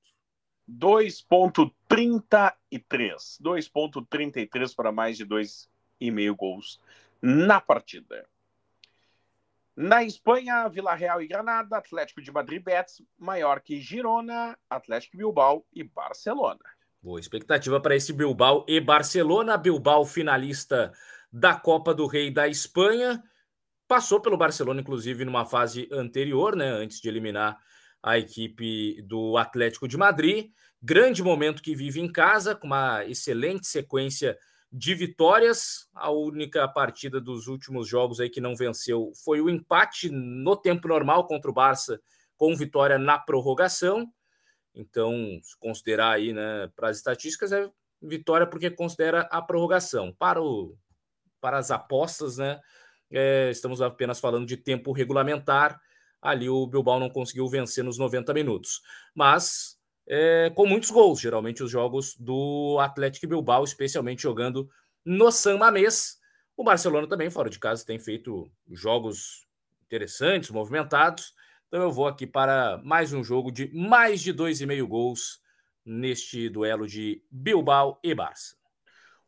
2,33. 0.67 3.39
2,33 3.41 4.73
para 4.73 4.91
mais 4.91 5.15
de 5.17 5.25
2,5 5.25 6.35
gols 6.35 6.81
na 7.21 7.59
partida. 7.59 8.25
Na 9.75 10.03
Espanha, 10.05 10.69
Vila 10.69 10.95
Real 10.95 11.21
e 11.21 11.27
Granada, 11.27 11.77
Atlético 11.77 12.21
de 12.21 12.31
Madrid, 12.31 12.63
Betis, 12.63 13.01
Maiorca 13.19 13.73
e 13.73 13.81
Girona, 13.81 14.57
Atlético 14.69 15.17
Bilbao 15.17 15.65
e 15.73 15.83
Barcelona. 15.83 16.74
Boa 17.05 17.19
expectativa 17.19 17.79
para 17.79 17.95
esse 17.95 18.11
Bilbao 18.11 18.65
e 18.67 18.79
Barcelona. 18.79 19.57
Bilbao 19.57 20.03
finalista 20.05 20.91
da 21.31 21.53
Copa 21.53 21.93
do 21.93 22.07
Rei 22.07 22.31
da 22.31 22.47
Espanha. 22.47 23.21
Passou 23.87 24.19
pelo 24.19 24.35
Barcelona, 24.35 24.81
inclusive, 24.81 25.23
numa 25.23 25.45
fase 25.45 25.87
anterior, 25.91 26.55
né? 26.55 26.67
Antes 26.67 26.99
de 26.99 27.07
eliminar 27.07 27.59
a 28.01 28.17
equipe 28.17 29.03
do 29.03 29.37
Atlético 29.37 29.87
de 29.87 29.95
Madrid. 29.95 30.49
Grande 30.81 31.21
momento 31.21 31.61
que 31.61 31.75
vive 31.75 32.01
em 32.01 32.11
casa, 32.11 32.55
com 32.55 32.65
uma 32.65 33.05
excelente 33.05 33.67
sequência 33.67 34.35
de 34.71 34.95
vitórias. 34.95 35.87
A 35.93 36.09
única 36.09 36.67
partida 36.67 37.21
dos 37.21 37.45
últimos 37.45 37.87
jogos 37.87 38.19
aí 38.19 38.31
que 38.31 38.41
não 38.41 38.55
venceu 38.55 39.11
foi 39.23 39.39
o 39.41 39.47
empate 39.47 40.09
no 40.09 40.57
tempo 40.57 40.87
normal 40.87 41.27
contra 41.27 41.51
o 41.51 41.53
Barça, 41.53 42.01
com 42.35 42.55
vitória 42.55 42.97
na 42.97 43.19
prorrogação. 43.19 44.11
Então, 44.75 45.39
se 45.41 45.57
considerar 45.57 46.11
aí, 46.11 46.33
né, 46.33 46.69
para 46.75 46.89
as 46.89 46.97
estatísticas, 46.97 47.51
é 47.51 47.69
vitória 48.01 48.45
porque 48.45 48.69
considera 48.69 49.21
a 49.31 49.41
prorrogação. 49.41 50.13
Para, 50.13 50.41
o, 50.41 50.77
para 51.39 51.57
as 51.57 51.71
apostas, 51.71 52.37
né, 52.37 52.59
é, 53.09 53.49
estamos 53.49 53.81
apenas 53.81 54.19
falando 54.19 54.45
de 54.45 54.57
tempo 54.57 54.91
regulamentar. 54.91 55.79
Ali 56.21 56.49
o 56.49 56.67
Bilbao 56.67 56.99
não 56.99 57.09
conseguiu 57.09 57.47
vencer 57.47 57.83
nos 57.83 57.97
90 57.97 58.33
minutos. 58.33 58.81
Mas 59.13 59.79
é, 60.07 60.51
com 60.53 60.67
muitos 60.67 60.91
gols, 60.91 61.19
geralmente 61.19 61.63
os 61.63 61.71
jogos 61.71 62.15
do 62.15 62.77
Atlético 62.79 63.27
Bilbao, 63.27 63.63
especialmente 63.63 64.23
jogando 64.23 64.69
no 65.03 65.31
San 65.31 65.57
Mamés. 65.57 66.19
O 66.57 66.63
Barcelona 66.63 67.07
também, 67.07 67.29
fora 67.29 67.49
de 67.49 67.59
casa, 67.59 67.85
tem 67.85 67.99
feito 67.99 68.49
jogos 68.71 69.47
interessantes, 69.85 70.49
movimentados. 70.49 71.33
Então 71.75 71.83
eu 71.83 71.91
vou 71.91 72.07
aqui 72.07 72.25
para 72.25 72.79
mais 72.85 73.11
um 73.11 73.21
jogo 73.21 73.51
de 73.51 73.69
mais 73.75 74.21
de 74.21 74.33
2,5 74.33 74.87
gols 74.87 75.41
neste 75.85 76.47
duelo 76.47 76.87
de 76.87 77.21
Bilbao 77.29 77.99
e 78.01 78.15
Barça. 78.15 78.55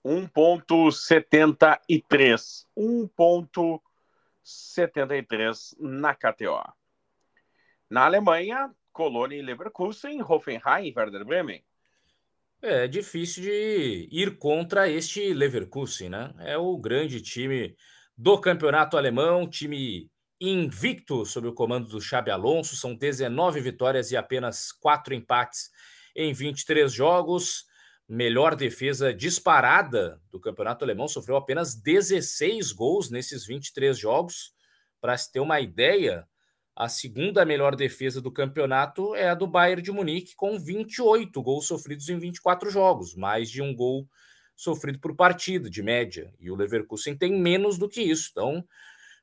1.73. 0.05 2.65
1.73 2.77 5.75
na 5.77 6.15
KTO. 6.15 6.63
Na 7.89 8.05
Alemanha, 8.05 8.73
Colônia 8.93 9.35
e 9.35 9.41
Leverkusen, 9.41 10.21
Hoffenheim 10.21 10.87
e 10.87 10.93
Werder 10.95 11.25
Bremen. 11.25 11.61
É 12.61 12.87
difícil 12.87 13.43
de 13.43 14.07
ir 14.09 14.37
contra 14.37 14.89
este 14.89 15.33
Leverkusen, 15.33 16.07
né? 16.07 16.33
É 16.39 16.57
o 16.57 16.77
grande 16.77 17.19
time 17.19 17.75
do 18.17 18.39
campeonato 18.39 18.95
alemão, 18.95 19.49
time 19.49 20.09
invicto 20.39 21.25
sob 21.25 21.47
o 21.47 21.53
comando 21.53 21.87
do 21.87 22.01
Xabi 22.01 22.31
Alonso. 22.31 22.75
São 22.75 22.95
19 22.95 23.59
vitórias 23.59 24.11
e 24.11 24.17
apenas 24.17 24.71
4 24.71 25.13
empates 25.13 25.69
em 26.15 26.33
23 26.33 26.91
jogos. 26.91 27.65
Melhor 28.07 28.55
defesa 28.55 29.13
disparada 29.13 30.21
do 30.31 30.39
campeonato 30.39 30.85
alemão, 30.85 31.07
sofreu 31.07 31.35
apenas 31.35 31.75
16 31.75 32.71
gols 32.71 33.09
nesses 33.09 33.45
23 33.45 33.97
jogos. 33.97 34.53
Para 35.01 35.17
se 35.17 35.31
ter 35.31 35.41
uma 35.41 35.59
ideia, 35.59 36.25
a 36.75 36.87
segunda 36.87 37.43
melhor 37.43 37.75
defesa 37.75 38.21
do 38.21 38.31
campeonato 38.31 39.13
é 39.15 39.29
a 39.29 39.35
do 39.35 39.47
Bayern 39.47 39.81
de 39.81 39.91
Munique, 39.91 40.35
com 40.35 40.57
28 40.57 41.41
gols 41.41 41.67
sofridos 41.67 42.07
em 42.07 42.17
24 42.17 42.69
jogos, 42.69 43.13
mais 43.15 43.49
de 43.49 43.61
um 43.61 43.75
gol 43.75 44.07
sofrido 44.55 44.99
por 44.99 45.15
partida, 45.15 45.69
de 45.69 45.83
média. 45.83 46.33
E 46.39 46.49
o 46.49 46.55
Leverkusen 46.55 47.15
tem 47.15 47.33
menos 47.33 47.77
do 47.77 47.89
que 47.89 48.01
isso. 48.01 48.29
Então, 48.31 48.63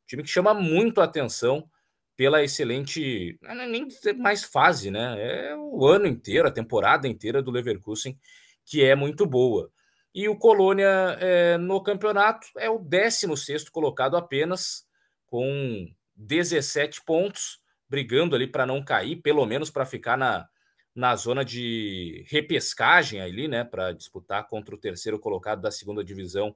time 0.07 0.23
que 0.23 0.29
chama 0.29 0.55
muito 0.55 1.01
a 1.01 1.05
atenção 1.05 1.69
pela 2.17 2.43
excelente. 2.43 3.39
Não 3.43 3.63
é 3.63 3.67
nem 3.67 3.89
mais 4.17 4.45
fase, 4.45 4.91
né? 4.91 5.17
É 5.19 5.57
o 5.57 5.87
ano 5.87 6.07
inteiro, 6.07 6.49
a 6.49 6.53
temporada 6.53 7.09
inteira 7.09 7.43
do 7.43 7.51
Leverkusen, 7.51 8.17
que 8.65 8.85
é 8.85 8.95
muito 8.95 9.27
boa. 9.27 9.71
E 10.15 10.29
o 10.29 10.37
Colônia 10.37 11.17
é, 11.21 11.59
no 11.59 11.83
campeonato 11.83 12.47
é 12.57 12.71
o 12.71 12.79
16 12.79 13.69
colocado 13.69 14.17
apenas, 14.17 14.87
com 15.27 15.89
17 16.15 17.03
pontos, 17.05 17.61
brigando 17.89 18.37
ali 18.37 18.47
para 18.47 18.65
não 18.65 18.85
cair, 18.85 19.17
pelo 19.17 19.45
menos 19.45 19.71
para 19.71 19.85
ficar 19.85 20.17
na, 20.17 20.49
na 20.95 21.17
zona 21.17 21.45
de 21.45 22.25
repescagem 22.29 23.21
ali, 23.21 23.49
né, 23.49 23.65
para 23.65 23.93
disputar 23.93 24.47
contra 24.47 24.75
o 24.75 24.79
terceiro 24.79 25.19
colocado 25.19 25.61
da 25.61 25.71
segunda 25.73 26.05
divisão 26.05 26.55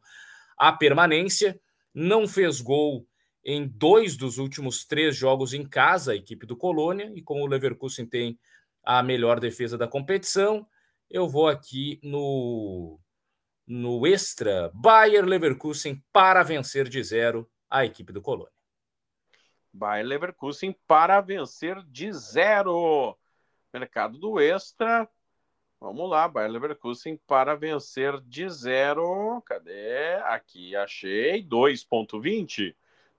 a 0.57 0.73
permanência. 0.73 1.61
Não 1.93 2.29
fez 2.29 2.61
gol 2.61 3.05
em 3.51 3.67
dois 3.67 4.15
dos 4.15 4.37
últimos 4.37 4.85
três 4.85 5.17
jogos 5.17 5.55
em 5.55 5.67
casa, 5.67 6.13
a 6.13 6.15
equipe 6.15 6.45
do 6.45 6.55
Colônia, 6.55 7.11
e 7.15 7.23
como 7.23 7.43
o 7.43 7.47
Leverkusen 7.47 8.05
tem 8.05 8.39
a 8.85 9.03
melhor 9.03 9.41
defesa 9.41 9.79
da 9.79 9.89
competição, 9.89 10.69
eu 11.09 11.27
vou 11.27 11.49
aqui 11.49 11.99
no 12.03 13.01
no 13.67 14.07
extra 14.07 14.71
Bayer 14.75 15.25
Leverkusen 15.25 16.03
para 16.13 16.43
vencer 16.43 16.91
de 16.91 17.03
zero 17.03 17.51
a 17.71 17.87
equipe 17.87 18.13
do 18.13 18.21
Colônia. 18.21 18.53
Bayer 19.73 20.05
Leverkusen 20.05 20.77
para 20.87 21.19
vencer 21.23 21.83
de 21.85 22.13
zero. 22.13 23.17
Mercado 23.73 24.19
do 24.19 24.39
Extra. 24.39 25.09
Vamos 25.81 26.11
lá, 26.11 26.29
Bayer 26.29 26.51
Leverkusen 26.51 27.19
para 27.27 27.55
vencer 27.55 28.21
de 28.21 28.47
zero. 28.51 29.41
Cadê? 29.47 30.17
Aqui 30.25 30.77
achei 30.77 31.43
2.20. 31.43 32.75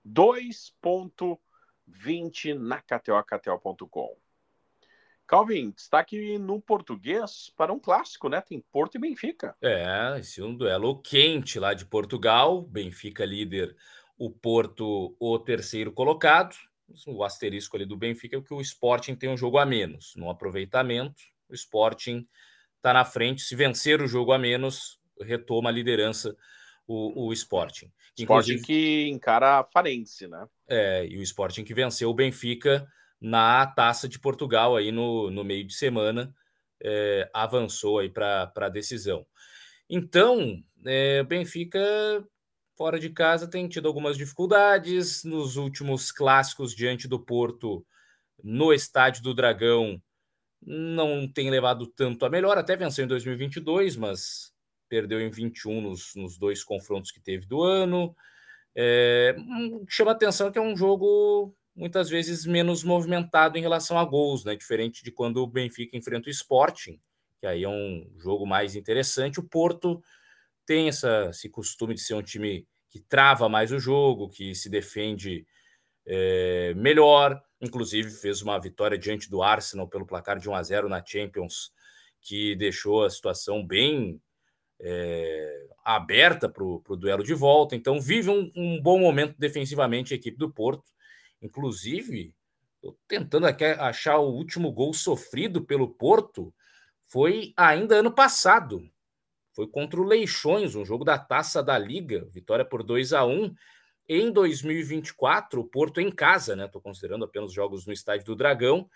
2.20 0.06 2.54
na 2.54 2.80
KTO, 2.80 3.22
KTO.com. 3.22 4.16
Calvin, 5.30 5.70
destaque 5.70 6.38
no 6.38 6.60
português 6.60 7.52
para 7.56 7.72
um 7.72 7.78
clássico, 7.78 8.28
né? 8.28 8.40
Tem 8.40 8.60
Porto 8.72 8.96
e 8.96 8.98
Benfica. 8.98 9.54
É, 9.62 10.18
esse 10.18 10.40
é 10.40 10.44
um 10.44 10.56
duelo 10.56 11.00
quente 11.00 11.60
lá 11.60 11.72
de 11.72 11.86
Portugal. 11.86 12.62
Benfica 12.62 13.24
líder 13.24 13.76
o 14.18 14.28
Porto 14.28 15.14
o 15.20 15.38
terceiro 15.38 15.92
colocado. 15.92 16.56
O 17.06 17.22
asterisco 17.22 17.76
ali 17.76 17.86
do 17.86 17.96
Benfica 17.96 18.38
é 18.38 18.40
que 18.40 18.52
o 18.52 18.60
Sporting 18.60 19.14
tem 19.14 19.30
um 19.30 19.36
jogo 19.36 19.58
a 19.58 19.64
menos. 19.64 20.16
No 20.16 20.28
aproveitamento, 20.28 21.22
o 21.48 21.54
Sporting 21.54 22.26
está 22.76 22.92
na 22.92 23.04
frente. 23.04 23.42
Se 23.42 23.54
vencer 23.54 24.02
o 24.02 24.08
jogo 24.08 24.32
a 24.32 24.38
menos, 24.38 24.98
retoma 25.20 25.70
a 25.70 25.72
liderança 25.72 26.36
o, 26.90 27.28
o 27.28 27.32
Sporting. 27.32 27.92
Sporting 28.18 28.60
que 28.60 29.08
encara 29.08 29.60
a 29.60 29.64
Farense, 29.64 30.26
né? 30.26 30.44
É, 30.68 31.06
e 31.06 31.18
o 31.18 31.22
Sporting 31.22 31.62
que 31.62 31.72
venceu 31.72 32.10
o 32.10 32.14
Benfica 32.14 32.84
na 33.20 33.64
Taça 33.66 34.08
de 34.08 34.18
Portugal 34.18 34.76
aí 34.76 34.90
no, 34.90 35.30
no 35.30 35.44
meio 35.44 35.64
de 35.64 35.74
semana, 35.74 36.34
é, 36.82 37.30
avançou 37.32 38.00
aí 38.00 38.08
para 38.08 38.50
a 38.56 38.68
decisão. 38.68 39.24
Então, 39.88 40.60
é, 40.84 41.22
Benfica 41.22 41.78
fora 42.76 42.98
de 42.98 43.10
casa 43.10 43.46
tem 43.46 43.68
tido 43.68 43.86
algumas 43.86 44.16
dificuldades. 44.16 45.22
Nos 45.22 45.56
últimos 45.56 46.10
clássicos 46.10 46.74
diante 46.74 47.06
do 47.06 47.20
Porto, 47.20 47.86
no 48.42 48.72
Estádio 48.72 49.22
do 49.22 49.34
Dragão, 49.34 50.02
não 50.60 51.30
tem 51.30 51.50
levado 51.50 51.86
tanto 51.86 52.24
a 52.24 52.30
melhor. 52.30 52.58
Até 52.58 52.74
venceu 52.74 53.04
em 53.04 53.08
2022, 53.08 53.96
mas 53.96 54.52
perdeu 54.90 55.20
em 55.20 55.30
21 55.30 55.80
nos, 55.80 56.14
nos 56.16 56.36
dois 56.36 56.64
confrontos 56.64 57.12
que 57.12 57.20
teve 57.20 57.46
do 57.46 57.62
ano. 57.62 58.14
É, 58.74 59.34
hum, 59.38 59.84
chama 59.88 60.10
atenção 60.10 60.50
que 60.50 60.58
é 60.58 60.62
um 60.62 60.76
jogo 60.76 61.54
muitas 61.74 62.10
vezes 62.10 62.44
menos 62.44 62.82
movimentado 62.82 63.56
em 63.56 63.62
relação 63.62 63.98
a 63.98 64.04
gols, 64.04 64.44
né? 64.44 64.56
Diferente 64.56 65.02
de 65.04 65.12
quando 65.12 65.38
o 65.38 65.46
Benfica 65.46 65.96
enfrenta 65.96 66.28
o 66.28 66.30
Sporting, 66.30 67.00
que 67.38 67.46
aí 67.46 67.62
é 67.62 67.68
um 67.68 68.10
jogo 68.18 68.44
mais 68.44 68.74
interessante. 68.74 69.38
O 69.38 69.44
Porto 69.44 70.02
tem 70.66 70.88
essa, 70.88 71.28
esse 71.30 71.48
costume 71.48 71.94
de 71.94 72.00
ser 72.00 72.14
um 72.14 72.22
time 72.22 72.66
que 72.90 73.00
trava 73.00 73.48
mais 73.48 73.70
o 73.70 73.78
jogo, 73.78 74.28
que 74.28 74.54
se 74.54 74.68
defende 74.68 75.46
é, 76.04 76.74
melhor. 76.74 77.40
Inclusive, 77.60 78.10
fez 78.10 78.42
uma 78.42 78.58
vitória 78.58 78.98
diante 78.98 79.30
do 79.30 79.42
Arsenal 79.42 79.88
pelo 79.88 80.06
placar 80.06 80.38
de 80.38 80.50
1 80.50 80.54
a 80.54 80.62
0 80.62 80.88
na 80.88 81.04
Champions, 81.04 81.72
que 82.20 82.56
deixou 82.56 83.04
a 83.04 83.10
situação 83.10 83.64
bem 83.64 84.20
é, 84.80 85.68
aberta 85.84 86.48
para 86.48 86.64
o 86.64 86.96
duelo 86.96 87.22
de 87.22 87.34
volta. 87.34 87.76
Então, 87.76 88.00
vive 88.00 88.30
um, 88.30 88.50
um, 88.56 88.80
bom 88.80 88.98
momento 88.98 89.34
defensivamente 89.38 90.14
a 90.14 90.16
equipe 90.16 90.38
do 90.38 90.50
Porto. 90.50 90.90
Inclusive, 91.40 92.34
estou 92.76 92.98
tentando 93.06 93.46
aqui 93.46 93.64
achar 93.64 94.18
o 94.18 94.30
último 94.30 94.72
gol 94.72 94.92
sofrido 94.92 95.62
pelo 95.62 95.88
Porto. 95.88 96.52
Foi 97.04 97.52
ainda 97.56 97.96
ano 97.96 98.12
passado. 98.12 98.90
Foi 99.54 99.66
contra 99.66 100.00
o 100.00 100.04
Leixões, 100.04 100.74
um 100.74 100.84
jogo 100.84 101.04
da 101.04 101.18
taça 101.18 101.62
da 101.62 101.76
Liga, 101.76 102.26
vitória 102.30 102.64
por 102.64 102.82
2 102.82 103.12
a 103.12 103.24
1 103.24 103.54
Em 104.08 104.32
2024, 104.32 105.60
o 105.60 105.64
Porto 105.64 106.00
em 106.00 106.10
casa, 106.10 106.54
né? 106.54 106.66
Estou 106.66 106.80
considerando 106.80 107.24
apenas 107.24 107.52
jogos 107.52 107.84
no 107.84 107.92
Estádio 107.92 108.26
do 108.26 108.36
Dragão. 108.36 108.88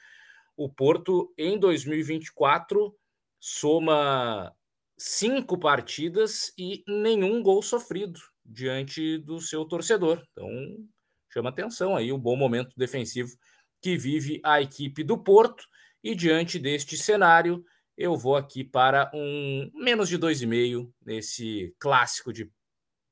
O 0.56 0.68
Porto, 0.68 1.34
em 1.36 1.58
2024, 1.58 2.94
soma 3.40 4.54
cinco 4.96 5.58
partidas 5.58 6.52
e 6.58 6.82
nenhum 6.86 7.42
gol 7.42 7.62
sofrido 7.62 8.18
diante 8.44 9.18
do 9.18 9.40
seu 9.40 9.64
torcedor. 9.64 10.22
Então, 10.32 10.48
chama 11.32 11.50
atenção 11.50 11.96
aí 11.96 12.12
o 12.12 12.18
bom 12.18 12.36
momento 12.36 12.72
defensivo 12.76 13.30
que 13.80 13.96
vive 13.96 14.40
a 14.44 14.60
equipe 14.60 15.02
do 15.02 15.18
Porto. 15.18 15.64
E 16.02 16.14
diante 16.14 16.58
deste 16.58 16.96
cenário, 16.96 17.64
eu 17.96 18.16
vou 18.16 18.36
aqui 18.36 18.62
para 18.62 19.10
um 19.14 19.70
menos 19.74 20.08
de 20.08 20.18
2,5 20.18 20.92
nesse 21.04 21.74
clássico 21.78 22.32
de 22.32 22.50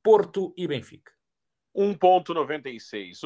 Porto 0.02 0.52
e 0.56 0.66
Benfica. 0.66 1.12
1,96. 1.74 3.20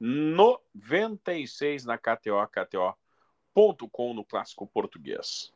1,96 0.00 1.84
na 1.84 1.98
KTO, 1.98 2.46
KTO.com 2.48 4.14
no 4.14 4.24
clássico 4.24 4.66
português. 4.66 5.52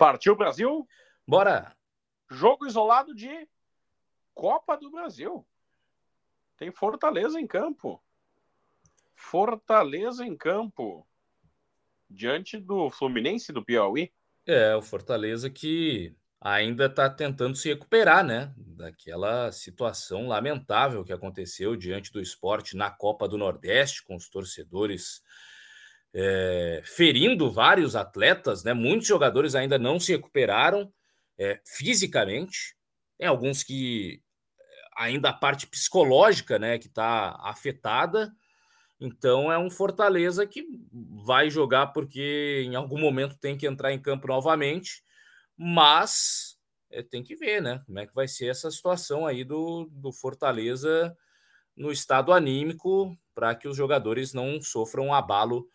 Partiu 0.00 0.34
Brasil? 0.34 0.88
Bora! 1.28 1.76
Jogo 2.30 2.66
isolado 2.66 3.14
de 3.14 3.46
Copa 4.32 4.74
do 4.74 4.90
Brasil. 4.90 5.46
Tem 6.56 6.72
Fortaleza 6.72 7.38
em 7.38 7.46
campo. 7.46 8.02
Fortaleza 9.14 10.24
em 10.24 10.34
campo. 10.34 11.06
Diante 12.08 12.56
do 12.56 12.88
Fluminense 12.88 13.52
do 13.52 13.62
Piauí. 13.62 14.10
É, 14.46 14.74
o 14.74 14.80
Fortaleza 14.80 15.50
que 15.50 16.16
ainda 16.40 16.86
está 16.86 17.10
tentando 17.10 17.54
se 17.54 17.68
recuperar, 17.68 18.24
né? 18.24 18.54
Daquela 18.56 19.52
situação 19.52 20.26
lamentável 20.26 21.04
que 21.04 21.12
aconteceu 21.12 21.76
diante 21.76 22.10
do 22.10 22.22
esporte 22.22 22.74
na 22.74 22.90
Copa 22.90 23.28
do 23.28 23.36
Nordeste, 23.36 24.02
com 24.02 24.16
os 24.16 24.30
torcedores 24.30 25.22
é, 26.14 26.82
ferindo 26.84 27.50
vários 27.50 27.94
atletas, 27.94 28.64
né? 28.64 28.72
Muitos 28.72 29.06
jogadores 29.06 29.54
ainda 29.54 29.78
não 29.78 30.00
se 30.00 30.12
recuperaram 30.12 30.92
é, 31.38 31.60
fisicamente. 31.64 32.76
Tem 33.18 33.28
alguns 33.28 33.62
que 33.62 34.22
ainda 34.96 35.30
a 35.30 35.32
parte 35.32 35.66
psicológica, 35.66 36.58
né, 36.58 36.78
que 36.78 36.86
está 36.86 37.38
afetada. 37.42 38.32
Então 39.00 39.50
é 39.50 39.58
um 39.58 39.70
Fortaleza 39.70 40.46
que 40.46 40.66
vai 41.24 41.48
jogar 41.48 41.88
porque 41.88 42.62
em 42.66 42.74
algum 42.74 42.98
momento 42.98 43.38
tem 43.38 43.56
que 43.56 43.66
entrar 43.66 43.92
em 43.92 44.00
campo 44.00 44.28
novamente, 44.28 45.02
mas 45.56 46.58
é, 46.90 47.02
tem 47.02 47.22
que 47.22 47.34
ver, 47.34 47.62
né, 47.62 47.80
como 47.86 47.98
é 47.98 48.06
que 48.06 48.14
vai 48.14 48.28
ser 48.28 48.48
essa 48.48 48.70
situação 48.70 49.26
aí 49.26 49.42
do, 49.42 49.88
do 49.90 50.12
Fortaleza 50.12 51.16
no 51.74 51.90
estado 51.90 52.32
anímico 52.32 53.16
para 53.34 53.54
que 53.54 53.66
os 53.66 53.76
jogadores 53.76 54.34
não 54.34 54.60
sofram 54.60 55.06
um 55.06 55.14
abalo 55.14 55.66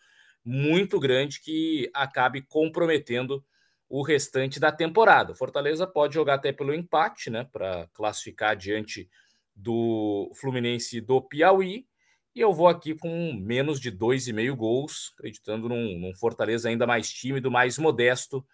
muito 0.46 1.00
grande 1.00 1.40
que 1.40 1.90
acabe 1.92 2.40
comprometendo 2.40 3.44
o 3.88 4.00
restante 4.00 4.60
da 4.60 4.70
temporada. 4.70 5.34
Fortaleza 5.34 5.88
pode 5.88 6.14
jogar 6.14 6.34
até 6.34 6.52
pelo 6.52 6.72
empate, 6.72 7.30
né, 7.30 7.42
para 7.50 7.88
classificar 7.92 8.54
diante 8.56 9.10
do 9.54 10.30
Fluminense 10.36 11.00
do 11.00 11.20
Piauí. 11.20 11.84
E 12.32 12.40
eu 12.40 12.52
vou 12.52 12.68
aqui 12.68 12.94
com 12.94 13.32
menos 13.32 13.80
de 13.80 13.90
dois 13.90 14.28
e 14.28 14.32
meio 14.32 14.54
gols, 14.54 15.12
acreditando 15.14 15.68
num, 15.68 15.98
num 15.98 16.14
Fortaleza 16.14 16.68
ainda 16.68 16.86
mais 16.86 17.10
tímido, 17.10 17.50
mais 17.50 17.76
modesto 17.76 18.46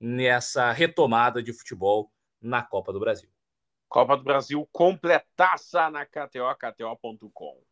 nessa 0.00 0.72
retomada 0.72 1.40
de 1.40 1.52
futebol 1.52 2.10
na 2.40 2.62
Copa 2.62 2.92
do 2.92 2.98
Brasil. 2.98 3.30
Copa 3.88 4.16
do 4.16 4.24
Brasil 4.24 4.68
completaça 4.72 5.88
na 5.90 6.04
KTO, 6.04 6.52
KTO.com. 6.58 7.65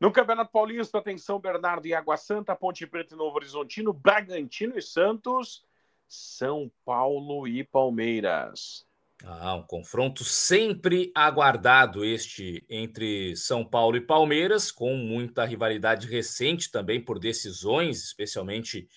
No 0.00 0.10
Campeonato 0.10 0.50
Paulista, 0.50 0.96
atenção, 0.96 1.38
Bernardo 1.38 1.86
e 1.86 1.92
Água 1.92 2.16
Santa, 2.16 2.56
Ponte 2.56 2.86
Preta 2.86 3.14
e 3.14 3.18
Novo 3.18 3.36
Horizontino, 3.36 3.92
Bragantino 3.92 4.78
e 4.78 4.80
Santos, 4.80 5.62
são 6.08 6.72
Paulo 6.86 7.46
e 7.46 7.62
Palmeiras. 7.62 8.86
Ah, 9.22 9.54
um 9.56 9.62
confronto 9.62 10.24
sempre 10.24 11.12
aguardado 11.14 12.02
este 12.02 12.64
entre 12.70 13.36
São 13.36 13.62
Paulo 13.62 13.98
e 13.98 14.00
Palmeiras, 14.00 14.72
com 14.72 14.96
muita 14.96 15.44
rivalidade 15.44 16.06
recente 16.06 16.70
também 16.70 16.98
por 16.98 17.18
decisões, 17.18 18.02
especialmente 18.02 18.88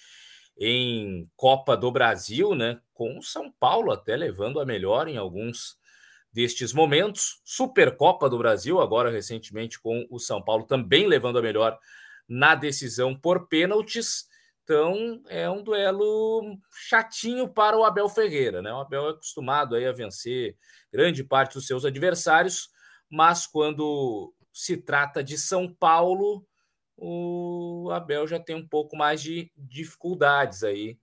em 0.57 1.29
Copa 1.35 1.75
do 1.75 1.91
Brasil, 1.91 2.55
né? 2.55 2.79
Com 2.93 3.17
o 3.17 3.21
São 3.21 3.51
Paulo 3.51 3.91
até 3.91 4.15
levando 4.15 4.61
a 4.61 4.65
melhor 4.65 5.09
em 5.09 5.17
alguns 5.17 5.77
destes 6.33 6.73
momentos. 6.73 7.39
Supercopa 7.45 8.29
do 8.29 8.37
Brasil, 8.37 8.81
agora 8.81 9.11
recentemente 9.11 9.79
com 9.79 10.05
o 10.09 10.19
São 10.19 10.41
Paulo 10.41 10.65
também 10.65 11.07
levando 11.07 11.37
a 11.37 11.41
melhor 11.41 11.77
na 12.27 12.55
decisão 12.55 13.15
por 13.15 13.47
pênaltis. 13.47 14.25
Então 14.63 15.21
é 15.27 15.49
um 15.49 15.61
duelo 15.61 16.57
chatinho 16.87 17.47
para 17.47 17.77
o 17.77 17.83
Abel 17.83 18.09
Ferreira, 18.09 18.61
né? 18.61 18.73
O 18.73 18.79
Abel 18.79 19.07
é 19.07 19.11
acostumado 19.11 19.75
aí 19.75 19.85
a 19.85 19.91
vencer 19.91 20.57
grande 20.91 21.23
parte 21.23 21.53
dos 21.53 21.67
seus 21.67 21.85
adversários, 21.85 22.69
mas 23.09 23.45
quando 23.45 24.33
se 24.51 24.77
trata 24.77 25.23
de 25.23 25.37
São 25.37 25.71
Paulo, 25.73 26.47
o 26.95 27.89
Abel 27.91 28.27
já 28.27 28.39
tem 28.39 28.55
um 28.55 28.67
pouco 28.67 28.95
mais 28.95 29.21
de 29.21 29.51
dificuldades 29.57 30.63
aí 30.63 30.97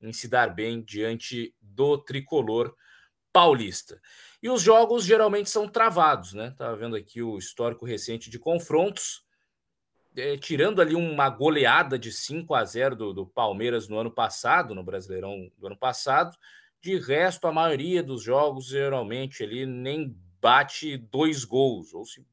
em 0.00 0.12
se 0.12 0.28
dar 0.28 0.54
bem 0.54 0.82
diante 0.82 1.54
do 1.60 1.96
tricolor 1.96 2.76
paulista. 3.36 4.00
E 4.42 4.48
os 4.48 4.62
jogos 4.62 5.04
geralmente 5.04 5.50
são 5.50 5.68
travados, 5.68 6.32
né? 6.32 6.54
Tava 6.56 6.74
vendo 6.74 6.96
aqui 6.96 7.20
o 7.20 7.36
histórico 7.36 7.84
recente 7.84 8.30
de 8.30 8.38
confrontos 8.38 9.22
é, 10.16 10.38
tirando 10.38 10.80
ali 10.80 10.94
uma 10.94 11.28
goleada 11.28 11.98
de 11.98 12.10
5 12.10 12.54
a 12.54 12.64
0 12.64 12.96
do, 12.96 13.12
do, 13.12 13.26
Palmeiras 13.26 13.88
no 13.88 13.98
ano 13.98 14.10
passado, 14.10 14.74
no 14.74 14.82
Brasileirão 14.82 15.52
do 15.58 15.66
ano 15.66 15.76
passado, 15.76 16.34
de 16.80 16.96
resto, 16.96 17.46
a 17.46 17.52
maioria 17.52 18.02
dos 18.02 18.22
jogos 18.22 18.68
geralmente 18.68 19.42
ele 19.42 19.66
nem 19.66 20.16
bate 20.40 20.96
dois 20.96 21.44
gols, 21.44 21.92
ou 21.92 22.06
se 22.06 22.24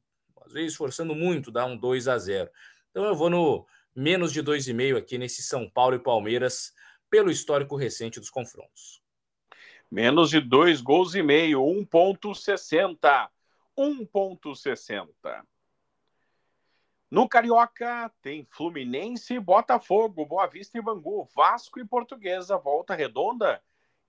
às 0.46 0.54
vezes 0.54 0.74
forçando 0.74 1.14
muito, 1.14 1.52
dá 1.52 1.66
um 1.66 1.76
2 1.76 2.08
a 2.08 2.16
0. 2.16 2.50
Então 2.90 3.04
eu 3.04 3.14
vou 3.14 3.28
no 3.28 3.66
menos 3.94 4.32
de 4.32 4.42
2,5 4.42 4.96
aqui 4.96 5.18
nesse 5.18 5.42
São 5.42 5.68
Paulo 5.68 5.96
e 5.96 6.02
Palmeiras, 6.02 6.72
pelo 7.10 7.30
histórico 7.30 7.76
recente 7.76 8.18
dos 8.18 8.30
confrontos. 8.30 9.03
Menos 9.90 10.30
de 10.30 10.40
dois 10.40 10.80
gols 10.80 11.14
e 11.14 11.22
meio, 11.22 11.60
1,60. 11.60 13.28
1,60. 13.76 15.42
No 17.10 17.28
Carioca 17.28 18.10
tem 18.20 18.46
Fluminense, 18.50 19.38
Botafogo, 19.38 20.26
Boa 20.26 20.46
Vista 20.46 20.78
e 20.78 20.82
Bangu, 20.82 21.28
Vasco 21.34 21.78
e 21.78 21.86
Portuguesa, 21.86 22.56
Volta 22.56 22.94
Redonda 22.94 23.60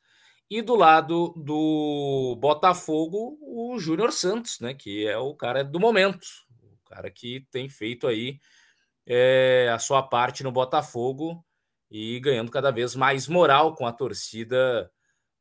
E 0.49 0.62
do 0.62 0.76
lado 0.76 1.34
do 1.38 2.38
Botafogo, 2.39 3.38
o 3.41 3.80
Júnior 3.80 4.12
Santos, 4.12 4.60
né? 4.60 4.74
Que 4.74 5.08
é 5.08 5.18
o 5.18 5.34
cara 5.34 5.64
do 5.64 5.80
momento, 5.80 6.26
o 6.62 6.89
cara 6.89 7.10
que 7.10 7.47
tem 7.49 7.70
feito 7.70 8.06
aí 8.06 8.39
é, 9.08 9.70
a 9.74 9.80
sua 9.80 10.04
parte 10.04 10.43
no 10.43 10.52
Botafogo 10.52 11.43
e 11.89 12.20
ganhando 12.20 12.52
cada 12.52 12.72
vez 12.72 12.95
mais 12.95 13.28
moral 13.28 13.76
com 13.76 13.86
a 13.88 13.93
torcida 13.93 14.91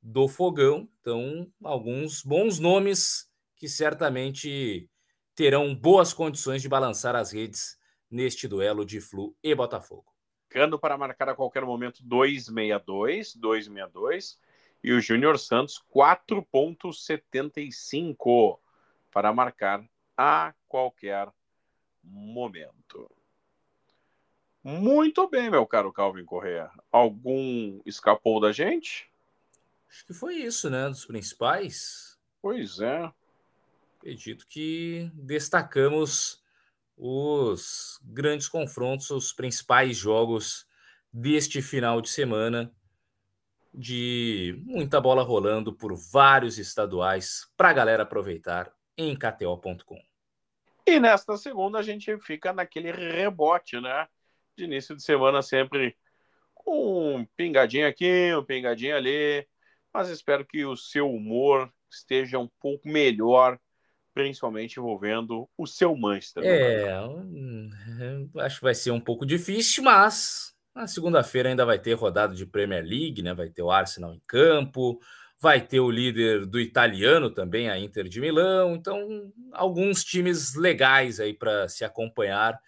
do 0.02 0.28
Fogão. 0.28 0.88
Então, 1.00 1.50
alguns 1.62 2.22
bons 2.22 2.58
nomes 2.58 3.28
que 3.56 3.68
certamente 3.68 4.88
terão 5.34 5.74
boas 5.74 6.12
condições 6.12 6.62
de 6.62 6.68
balançar 6.68 7.16
as 7.16 7.32
redes 7.32 7.76
neste 8.10 8.48
duelo 8.48 8.84
de 8.84 9.00
Flu 9.00 9.36
e 9.42 9.54
Botafogo. 9.54 10.10
Cano 10.50 10.78
para 10.78 10.98
marcar 10.98 11.28
a 11.28 11.34
qualquer 11.34 11.64
momento 11.64 12.02
262, 12.02 13.36
262 13.36 14.38
e 14.82 14.92
o 14.92 15.00
Júnior 15.00 15.38
Santos 15.38 15.80
4.75 15.94 18.58
para 19.12 19.32
marcar 19.32 19.84
a 20.16 20.52
qualquer 20.68 21.28
momento. 22.02 23.08
Muito 24.62 25.26
bem, 25.28 25.48
meu 25.48 25.66
caro 25.66 25.92
Calvin 25.92 26.24
Correa. 26.24 26.70
Algum 26.92 27.80
escapou 27.86 28.40
da 28.40 28.52
gente? 28.52 29.10
Acho 29.88 30.04
que 30.04 30.12
foi 30.12 30.34
isso, 30.34 30.68
né? 30.68 30.86
Dos 30.88 31.06
principais. 31.06 32.18
Pois 32.42 32.78
é. 32.80 33.10
Acredito 33.98 34.46
que 34.46 35.10
destacamos 35.14 36.39
os 37.02 37.98
grandes 38.04 38.46
confrontos, 38.46 39.08
os 39.08 39.32
principais 39.32 39.96
jogos 39.96 40.66
deste 41.10 41.62
final 41.62 42.02
de 42.02 42.10
semana, 42.10 42.70
de 43.72 44.62
muita 44.66 45.00
bola 45.00 45.22
rolando 45.22 45.72
por 45.72 45.94
vários 45.94 46.58
estaduais 46.58 47.50
para 47.56 47.70
a 47.70 47.72
galera 47.72 48.02
aproveitar 48.02 48.70
em 48.98 49.16
KTO.com. 49.16 49.98
E 50.86 51.00
nesta 51.00 51.38
segunda 51.38 51.78
a 51.78 51.82
gente 51.82 52.18
fica 52.18 52.52
naquele 52.52 52.92
rebote, 52.92 53.80
né? 53.80 54.06
De 54.54 54.64
início 54.64 54.94
de 54.94 55.02
semana 55.02 55.40
sempre 55.40 55.96
um 56.66 57.24
pingadinho 57.34 57.88
aqui, 57.88 58.34
um 58.34 58.44
pingadinho 58.44 58.94
ali, 58.94 59.48
mas 59.90 60.10
espero 60.10 60.44
que 60.44 60.66
o 60.66 60.76
seu 60.76 61.10
humor 61.10 61.72
esteja 61.90 62.38
um 62.38 62.48
pouco 62.60 62.86
melhor 62.86 63.58
principalmente 64.14 64.78
envolvendo 64.78 65.48
o 65.56 65.66
seu 65.66 65.96
Manchester. 65.96 66.42
É, 66.44 66.92
acho 68.38 68.56
que 68.56 68.64
vai 68.64 68.74
ser 68.74 68.90
um 68.90 69.00
pouco 69.00 69.24
difícil, 69.24 69.84
mas 69.84 70.54
na 70.74 70.86
segunda-feira 70.86 71.48
ainda 71.48 71.64
vai 71.64 71.78
ter 71.78 71.94
rodada 71.94 72.34
de 72.34 72.46
Premier 72.46 72.84
League, 72.84 73.22
né? 73.22 73.34
Vai 73.34 73.50
ter 73.50 73.62
o 73.62 73.70
Arsenal 73.70 74.12
em 74.12 74.20
campo, 74.26 75.00
vai 75.40 75.60
ter 75.60 75.80
o 75.80 75.90
líder 75.90 76.46
do 76.46 76.60
italiano 76.60 77.30
também, 77.30 77.70
a 77.70 77.78
Inter 77.78 78.08
de 78.08 78.20
Milão. 78.20 78.74
Então, 78.74 79.32
alguns 79.52 80.04
times 80.04 80.54
legais 80.54 81.18
aí 81.18 81.32
para 81.32 81.68
se 81.68 81.84
acompanhar 81.84 82.58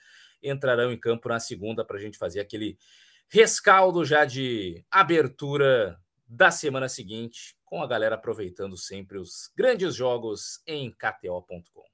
entrarão 0.42 0.92
em 0.92 0.98
campo 0.98 1.28
na 1.28 1.38
segunda 1.38 1.84
para 1.84 1.96
a 1.96 2.00
gente 2.00 2.18
fazer 2.18 2.40
aquele 2.40 2.76
rescaldo 3.28 4.04
já 4.04 4.24
de 4.24 4.84
abertura 4.90 5.96
da 6.26 6.50
semana 6.50 6.88
seguinte 6.88 7.54
com 7.72 7.82
a 7.82 7.86
galera 7.86 8.16
aproveitando 8.16 8.76
sempre 8.76 9.16
os 9.16 9.50
grandes 9.56 9.94
jogos 9.94 10.62
em 10.66 10.90
KTO.com. 10.90 11.86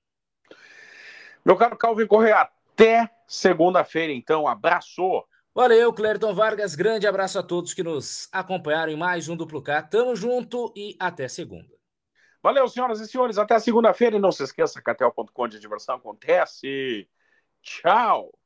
Meu 1.45 1.55
caro 1.55 1.79
Calvin 1.79 2.05
Correia, 2.05 2.51
até 2.73 3.09
segunda-feira, 3.29 4.13
então. 4.13 4.49
Abraço! 4.49 5.25
Valeu, 5.55 5.93
Clériton 5.93 6.35
Vargas. 6.35 6.75
Grande 6.75 7.07
abraço 7.07 7.39
a 7.39 7.45
todos 7.45 7.75
que 7.75 7.85
nos 7.85 8.29
acompanharam 8.33 8.93
em 8.93 8.97
mais 8.97 9.29
um 9.29 9.37
Duplo 9.37 9.63
K. 9.63 9.81
Tamo 9.85 10.17
junto 10.17 10.73
e 10.75 10.97
até 10.99 11.29
segunda. 11.29 11.73
Valeu, 12.43 12.67
senhoras 12.67 12.99
e 12.99 13.07
senhores. 13.07 13.39
Até 13.39 13.57
segunda-feira. 13.61 14.17
E 14.17 14.21
não 14.21 14.33
se 14.33 14.43
esqueça, 14.43 14.83
KTO.com 14.83 15.47
de 15.47 15.61
diversão 15.61 15.95
acontece. 15.95 17.09
Tchau! 17.63 18.37